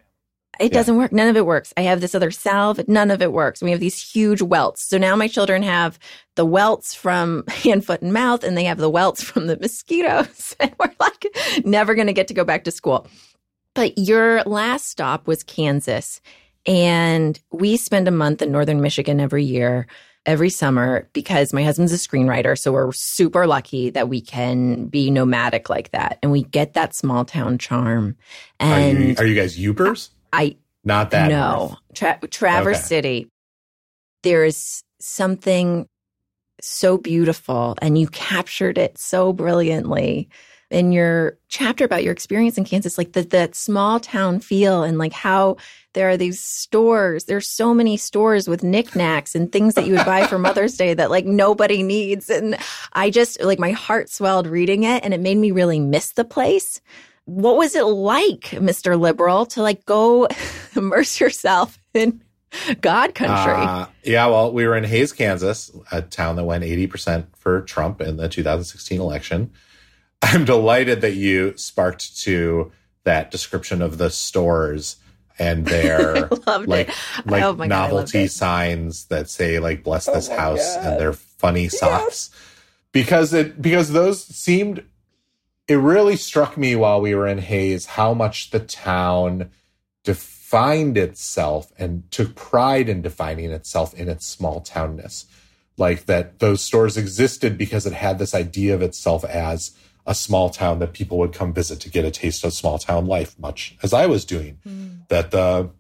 [0.61, 0.79] it yeah.
[0.79, 1.11] doesn't work.
[1.11, 1.73] None of it works.
[1.77, 2.87] I have this other salve.
[2.87, 3.63] None of it works.
[3.63, 4.83] We have these huge welts.
[4.83, 5.99] So now my children have
[6.37, 10.55] the welts from hand, foot, and mouth, and they have the welts from the mosquitoes.
[10.61, 11.27] And we're like
[11.65, 13.07] never going to get to go back to school.
[13.75, 16.21] But your last stop was Kansas.
[16.67, 19.87] And we spend a month in northern Michigan every year.
[20.27, 22.59] every summer because my husband's a screenwriter.
[22.59, 26.19] So we're super lucky that we can be nomadic like that.
[26.23, 28.17] And we get that small town charm.
[28.59, 30.11] And are you, are you guys Yoopers?
[30.33, 31.29] I, not that.
[31.29, 32.87] No, Tra- Traverse okay.
[32.87, 33.29] City.
[34.23, 35.89] There is something
[36.61, 40.29] so beautiful and you captured it so brilliantly
[40.71, 44.99] in your chapter about your experience in Kansas, like the, that small town feel and
[44.99, 45.57] like how
[45.95, 47.25] there are these stores.
[47.25, 50.95] There's so many stores with knickknacks and things that you would buy for Mother's Day
[50.95, 52.31] that like nobody needs.
[52.31, 52.57] And
[52.93, 56.25] I just like my heart swelled reading it and it made me really miss the
[56.25, 56.81] place.
[57.31, 58.99] What was it like, Mr.
[58.99, 60.27] Liberal, to like go
[60.77, 62.23] immerse yourself in
[62.81, 63.53] God country?
[63.53, 68.01] Uh, yeah, well, we were in Hays, Kansas, a town that went 80% for Trump
[68.01, 69.53] in the 2016 election.
[70.23, 72.73] I'm delighted that you sparked to
[73.05, 74.97] that description of the stores
[75.39, 76.95] and their like it.
[77.27, 80.87] like oh novelty God, signs that say like bless this oh house God.
[80.87, 82.31] and their funny socks.
[82.33, 82.47] Yes.
[82.93, 84.85] Because it because those seemed
[85.69, 89.51] it really struck me while we were in Hays how much the town
[90.05, 95.27] defined itself and took pride in defining itself in its small townness.
[95.77, 99.73] Like that those stores existed because it had this idea of itself as
[100.07, 103.07] a small town that people would come visit to get a taste of small town
[103.07, 104.59] life, much as I was doing.
[104.67, 105.07] Mm.
[105.09, 105.71] That the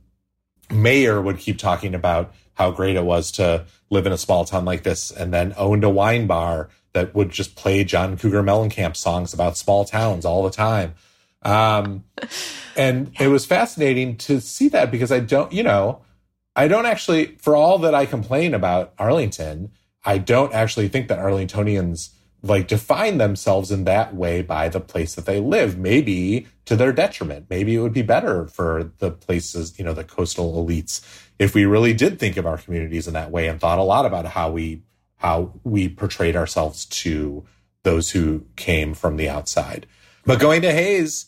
[0.70, 4.64] mayor would keep talking about how great it was to live in a small town
[4.64, 8.96] like this and then owned a wine bar that would just play John Cougar Mellencamp
[8.96, 10.94] songs about small towns all the time.
[11.42, 12.04] Um,
[12.76, 16.02] and it was fascinating to see that because I don't, you know,
[16.56, 19.70] I don't actually, for all that I complain about Arlington,
[20.04, 22.10] I don't actually think that Arlingtonians
[22.42, 26.92] like define themselves in that way by the place that they live, maybe to their
[26.92, 27.46] detriment.
[27.50, 31.04] Maybe it would be better for the places, you know, the coastal elites,
[31.38, 34.06] if we really did think of our communities in that way and thought a lot
[34.06, 34.82] about how we
[35.20, 37.44] how we portrayed ourselves to
[37.82, 39.86] those who came from the outside.
[40.24, 41.26] But going to Hays,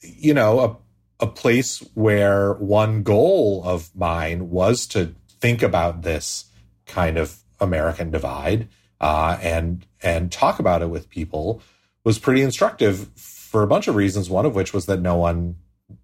[0.00, 6.50] you know, a, a place where one goal of mine was to think about this
[6.84, 8.68] kind of American divide
[9.00, 11.62] uh, and and talk about it with people
[12.04, 14.28] was pretty instructive for a bunch of reasons.
[14.28, 15.56] One of which was that no one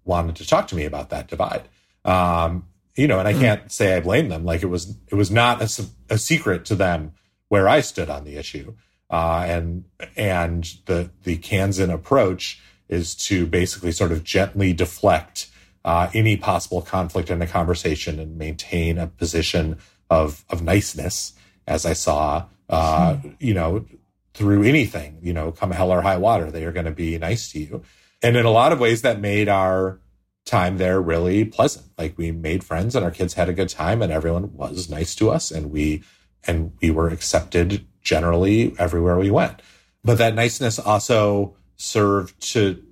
[0.05, 1.67] wanted to talk to me about that divide.
[2.03, 2.65] Um,
[2.95, 3.39] you know, and I mm.
[3.39, 4.43] can't say I blame them.
[4.43, 7.13] Like it was it was not a, a secret to them
[7.49, 8.75] where I stood on the issue.
[9.09, 9.85] Uh, and
[10.15, 15.49] and the the Kansan approach is to basically sort of gently deflect
[15.85, 19.77] uh, any possible conflict in a conversation and maintain a position
[20.09, 21.33] of of niceness,
[21.65, 23.29] as I saw uh, hmm.
[23.39, 23.85] you know,
[24.33, 27.51] through anything, you know, come hell or high water, they are going to be nice
[27.51, 27.81] to you.
[28.21, 29.99] And in a lot of ways, that made our
[30.45, 31.85] time there really pleasant.
[31.97, 35.13] Like we made friends and our kids had a good time and everyone was nice
[35.15, 36.03] to us and we,
[36.45, 39.61] and we were accepted generally everywhere we went.
[40.03, 42.83] But that niceness also served to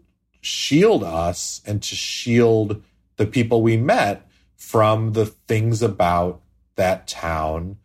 [0.42, 2.84] shield us and to shield
[3.18, 4.28] the people we met
[4.58, 6.42] from the things about
[6.76, 7.78] that town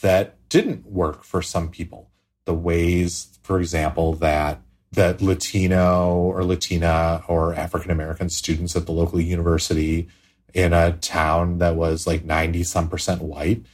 [0.00, 2.10] that didn't work for some people.
[2.44, 4.60] The ways, for example, that
[4.92, 10.08] that Latino or Latina or African American students at the local university
[10.52, 13.64] in a town that was like 90 some percent white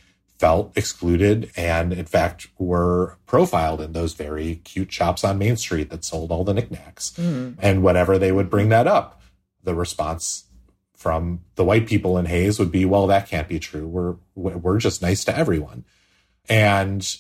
[0.41, 5.91] felt excluded and in fact were profiled in those very cute shops on Main Street
[5.91, 7.11] that sold all the knickknacks.
[7.19, 7.57] Mm.
[7.59, 9.21] And whenever they would bring that up,
[9.63, 10.45] the response
[10.97, 13.87] from the white people in Hays would be, well, that can't be true.
[13.87, 15.85] We're, we're just nice to everyone
[16.49, 17.17] and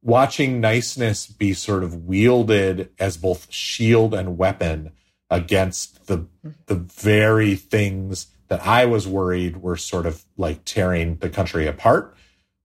[0.00, 4.92] watching niceness be sort of wielded as both shield and weapon
[5.30, 6.26] against the
[6.66, 12.14] the very things that I was worried were sort of like tearing the country apart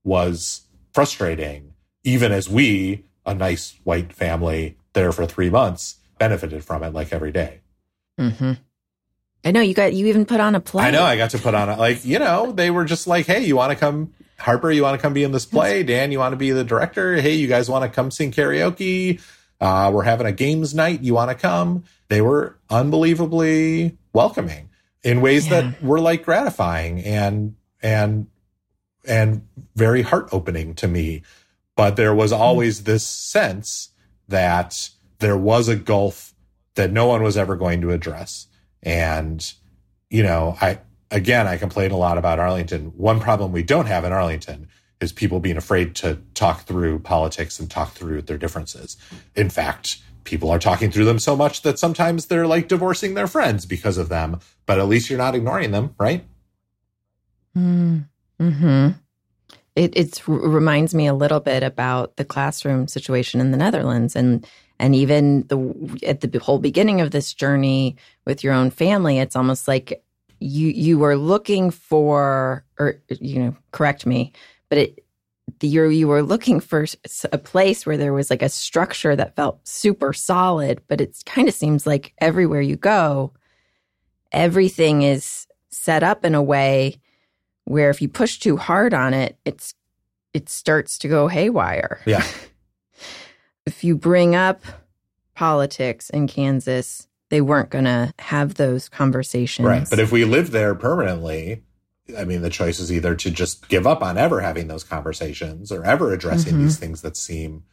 [0.07, 0.61] was
[0.93, 6.93] frustrating even as we a nice white family there for 3 months benefited from it
[6.93, 7.59] like every day.
[8.19, 8.53] Mm-hmm.
[9.45, 10.85] I know you got you even put on a play.
[10.85, 13.27] I know I got to put on a like you know they were just like
[13.27, 15.83] hey you want to come Harper, you want to come be in this play?
[15.83, 17.19] Dan, you want to be the director?
[17.19, 19.19] Hey, you guys want to come sing karaoke?
[19.59, 21.01] Uh, we're having a games night.
[21.01, 21.85] You want to come?
[22.07, 24.69] They were unbelievably welcoming
[25.03, 25.61] in ways yeah.
[25.61, 28.27] that were like gratifying and, and,
[29.07, 31.23] and very heart opening to me.
[31.75, 32.37] But there was hmm.
[32.37, 33.89] always this sense
[34.27, 34.89] that
[35.19, 36.33] there was a gulf
[36.75, 38.47] that no one was ever going to address.
[38.83, 39.51] And,
[40.09, 40.79] you know, I,
[41.09, 42.87] again, I complain a lot about Arlington.
[42.95, 44.67] One problem we don't have in Arlington
[44.99, 48.97] is people being afraid to talk through politics and talk through their differences.
[49.35, 53.27] In fact, people are talking through them so much that sometimes they're like divorcing their
[53.27, 56.25] friends because of them, but at least you're not ignoring them, right?
[57.57, 58.05] Mm,
[58.39, 58.89] hmm
[59.75, 64.45] it reminds me a little bit about the classroom situation in the Netherlands and
[64.79, 69.35] and even the at the whole beginning of this journey with your own family it's
[69.35, 70.03] almost like
[70.39, 74.31] you you were looking for or you know correct me
[74.69, 75.05] but it
[75.61, 76.85] you you were looking for
[77.31, 81.47] a place where there was like a structure that felt super solid but it kind
[81.47, 83.31] of seems like everywhere you go
[84.31, 86.99] everything is set up in a way
[87.67, 89.73] where if you push too hard on it it's
[90.33, 92.25] it starts to go haywire yeah
[93.65, 94.63] if you bring up
[95.35, 99.67] politics in Kansas they weren't going to have those conversations.
[99.67, 99.87] Right.
[99.89, 101.63] But if we live there permanently,
[102.17, 105.71] I mean, the choice is either to just give up on ever having those conversations
[105.71, 106.63] or ever addressing mm-hmm.
[106.63, 107.63] these things that seem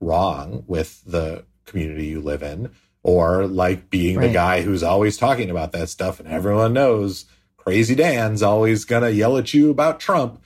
[0.00, 2.70] wrong with the community you live in,
[3.02, 4.26] or like being right.
[4.26, 7.26] the guy who's always talking about that stuff and everyone knows
[7.70, 10.42] crazy Dan's always going to yell at you about Trump.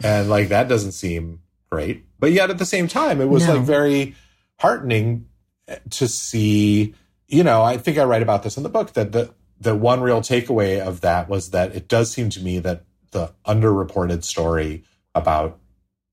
[0.00, 1.40] And like that doesn't seem
[1.72, 2.04] great.
[2.20, 3.56] But yet at the same time, it was no.
[3.56, 4.14] like very
[4.60, 5.26] heartening
[5.66, 6.94] eh, to see
[7.26, 10.00] you know, I think I write about this in the book that the the one
[10.00, 14.84] real takeaway of that was that it does seem to me that the underreported story
[15.16, 15.58] about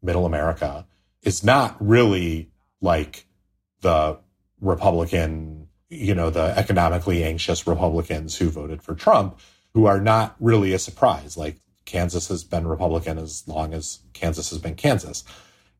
[0.01, 0.87] middle America
[1.21, 2.49] is not really
[2.81, 3.27] like
[3.81, 4.17] the
[4.61, 9.39] Republican, you know, the economically anxious Republicans who voted for Trump,
[9.75, 11.35] who are not really a surprise.
[11.35, 15.25] Like Kansas has been Republican as long as Kansas has been Kansas.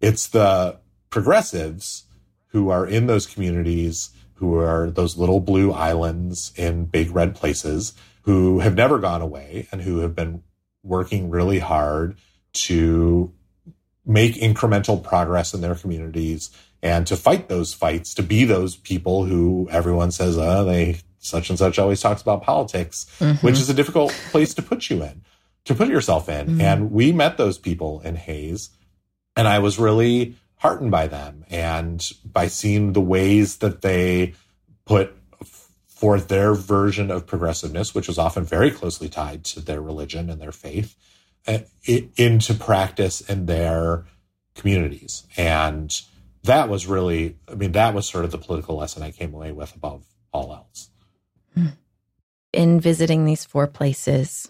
[0.02, 0.80] It's the
[1.10, 2.04] progressives
[2.48, 7.93] who are in those communities who are those little blue islands in big red places
[8.24, 10.43] who have never gone away and who have been
[10.84, 12.18] working really hard
[12.52, 13.32] to
[14.06, 16.52] make incremental progress in their communities
[16.84, 21.50] and to fight those fights, to be those people who everyone says, oh, they such
[21.50, 23.46] and such always talks about politics, mm-hmm.
[23.46, 25.24] which is a difficult place to put you in,
[25.66, 26.48] to put yourself in.
[26.48, 26.62] Mm-hmm.
[26.62, 28.70] And we met those people in Hays,
[29.36, 34.34] And I was really heartened by them and by seeing the ways that they
[34.86, 35.16] put
[35.86, 40.42] forth their version of progressiveness, which was often very closely tied to their religion and
[40.42, 40.96] their faith,
[41.48, 44.06] uh, into practice in their
[44.56, 45.26] communities.
[45.38, 46.00] And
[46.44, 49.52] that was really, I mean, that was sort of the political lesson I came away
[49.52, 50.90] with above all else.
[52.56, 54.49] In visiting these four places,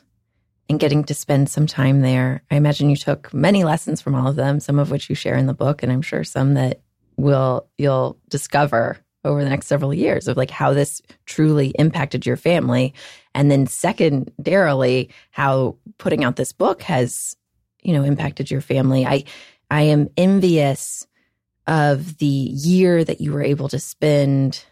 [0.70, 2.44] and getting to spend some time there.
[2.50, 5.36] I imagine you took many lessons from all of them, some of which you share
[5.36, 6.82] in the book, and I'm sure some that
[7.18, 12.38] will you'll discover over the next several years of like how this truly impacted your
[12.38, 12.94] family.
[13.34, 17.36] And then secondarily, how putting out this book has,
[17.82, 19.06] you know, impacted your family.
[19.06, 19.24] I
[19.70, 21.08] I am envious
[21.68, 24.64] of the year that you were able to spend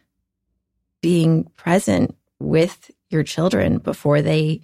[1.01, 4.61] being present with your children before they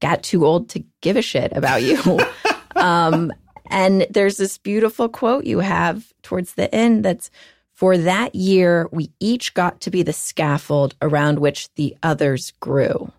[0.00, 2.20] got too old to give a shit about you.
[2.76, 3.32] um,
[3.66, 7.30] and there's this beautiful quote you have towards the end that's
[7.72, 13.10] for that year, we each got to be the scaffold around which the others grew.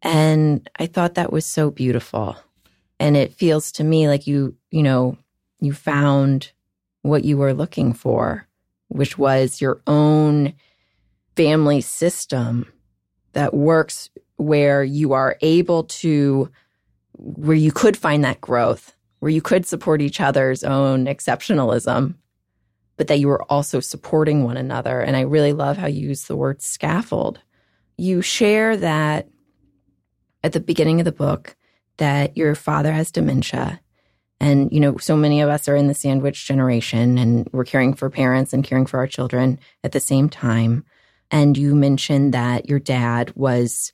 [0.00, 2.36] And I thought that was so beautiful.
[2.98, 5.18] And it feels to me like you, you know,
[5.60, 6.50] you found
[7.02, 8.48] what you were looking for,
[8.88, 10.54] which was your own
[11.36, 12.66] family system
[13.32, 16.50] that works where you are able to,
[17.16, 22.14] where you could find that growth, where you could support each other's own exceptionalism,
[22.96, 25.00] but that you were also supporting one another.
[25.00, 27.40] And I really love how you use the word scaffold.
[27.96, 29.28] You share that
[30.42, 31.56] at the beginning of the book
[31.98, 33.80] that your father has dementia.
[34.40, 37.94] And, you know, so many of us are in the sandwich generation and we're caring
[37.94, 40.84] for parents and caring for our children at the same time.
[41.32, 43.92] And you mentioned that your dad was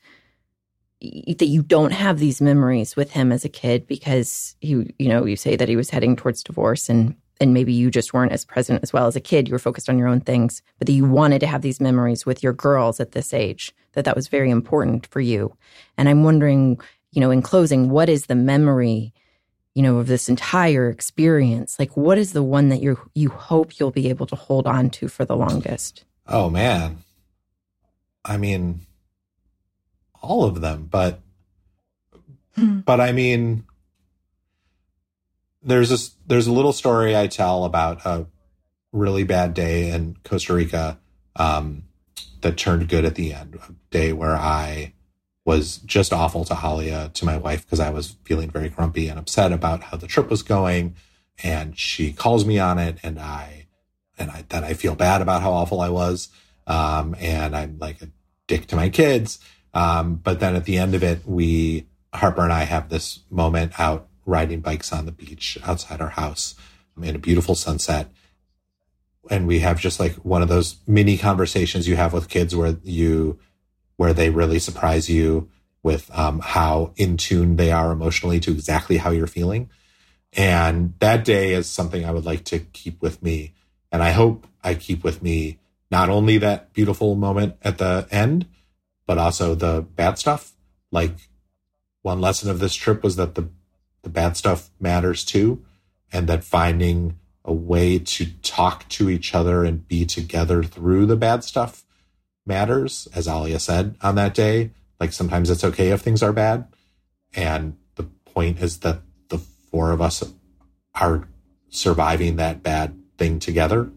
[1.01, 5.25] that you don't have these memories with him as a kid because you you know
[5.25, 8.45] you say that he was heading towards divorce and and maybe you just weren't as
[8.45, 9.47] present as well as a kid.
[9.47, 12.27] You were focused on your own things but that you wanted to have these memories
[12.27, 15.57] with your girls at this age that that was very important for you.
[15.97, 16.81] And i'm wondering
[17.13, 19.15] you know in closing what is the memory
[19.75, 21.79] you know of this entire experience?
[21.79, 24.91] Like what is the one that you you hope you'll be able to hold on
[24.91, 26.05] to for the longest?
[26.27, 27.05] Oh man
[28.25, 28.87] i mean
[30.21, 31.21] all of them, but
[32.55, 32.81] hmm.
[32.81, 33.65] but I mean,
[35.63, 38.27] there's a there's a little story I tell about a
[38.93, 40.99] really bad day in Costa Rica
[41.37, 41.85] um,
[42.41, 43.57] that turned good at the end.
[43.57, 44.95] A day where I
[45.45, 49.19] was just awful to Alia, to my wife, because I was feeling very grumpy and
[49.19, 50.95] upset about how the trip was going.
[51.43, 53.67] And she calls me on it, and I
[54.19, 56.29] and I then I feel bad about how awful I was.
[56.69, 58.11] Um, and I'm like a
[58.47, 59.41] dick to my kids.
[59.75, 63.73] Um, but then at the end of it, we, Harper and I have this moment
[63.81, 66.55] out riding bikes on the beach outside our house
[67.03, 68.09] in a beautiful sunset.
[69.31, 72.77] And we have just like one of those mini conversations you have with kids where
[72.83, 73.39] you,
[73.97, 75.49] where they really surprise you
[75.83, 79.71] with um, how in tune they are emotionally to exactly how you're feeling.
[80.35, 83.55] And that day is something I would like to keep with me.
[83.91, 85.59] And I hope I keep with me
[85.91, 88.47] not only that beautiful moment at the end,
[89.07, 90.53] but also the bad stuff.
[90.91, 91.15] Like
[92.03, 93.49] one lesson of this trip was that the,
[94.03, 95.65] the bad stuff matters too.
[96.13, 101.17] And that finding a way to talk to each other and be together through the
[101.17, 101.85] bad stuff
[102.47, 104.71] matters, as Alia said on that day.
[105.01, 106.67] Like sometimes it's okay if things are bad.
[107.35, 110.25] And the point is that the four of us
[110.95, 111.29] are
[111.69, 113.91] surviving that bad thing together.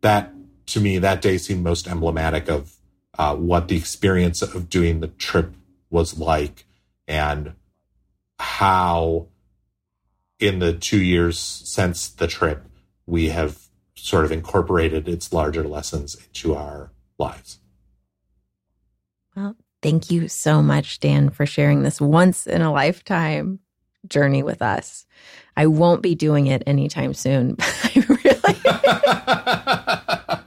[0.00, 0.33] That
[0.66, 2.76] to me, that day seemed most emblematic of
[3.18, 5.54] uh, what the experience of doing the trip
[5.90, 6.66] was like
[7.06, 7.54] and
[8.38, 9.28] how
[10.40, 12.64] in the two years since the trip,
[13.06, 13.58] we have
[13.94, 17.58] sort of incorporated its larger lessons into our lives.
[19.36, 23.60] Well, thank you so much, Dan, for sharing this once in a lifetime
[24.08, 25.06] journey with us.
[25.56, 27.56] I won't be doing it anytime soon.
[27.60, 28.34] I really.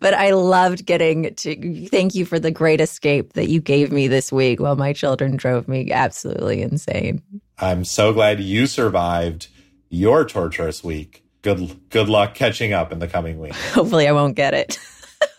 [0.00, 4.08] but I loved getting to thank you for the great escape that you gave me
[4.08, 7.22] this week while my children drove me absolutely insane.
[7.58, 9.48] I'm so glad you survived
[9.88, 11.24] your torturous week.
[11.42, 13.54] Good good luck catching up in the coming week.
[13.72, 14.78] Hopefully I won't get it.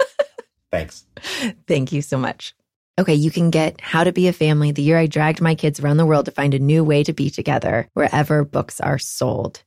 [0.72, 1.06] Thanks.
[1.68, 2.54] Thank you so much.
[2.98, 5.82] Okay, you can get How to Be a Family, the year I dragged my kids
[5.82, 9.64] around the world to find a new way to be together, wherever books are sold.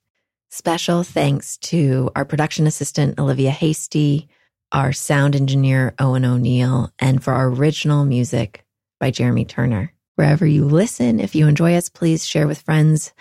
[0.48, 4.28] Special thanks to our production assistant, Olivia Hasty,
[4.72, 8.64] our sound engineer, Owen O'Neill, and for our original music
[9.00, 9.92] by Jeremy Turner.
[10.16, 13.12] Wherever you listen, if you enjoy us, please share with friends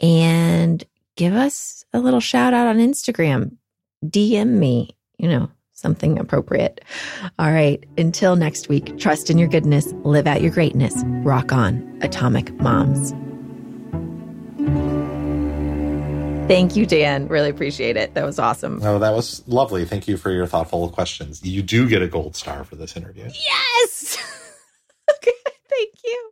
[0.00, 0.82] and
[1.16, 3.56] give us a little shout out on Instagram.
[4.04, 6.82] DM me, you know, something appropriate.
[7.38, 7.84] All right.
[7.98, 13.14] Until next week, trust in your goodness, live out your greatness, rock on, Atomic Moms.
[16.48, 17.28] Thank you, Dan.
[17.28, 18.14] Really appreciate it.
[18.14, 18.78] That was awesome.
[18.78, 19.84] No, oh, that was lovely.
[19.84, 21.44] Thank you for your thoughtful questions.
[21.44, 23.24] You do get a gold star for this interview.
[23.24, 24.18] Yes.
[25.10, 25.32] okay.
[25.68, 26.30] Thank you.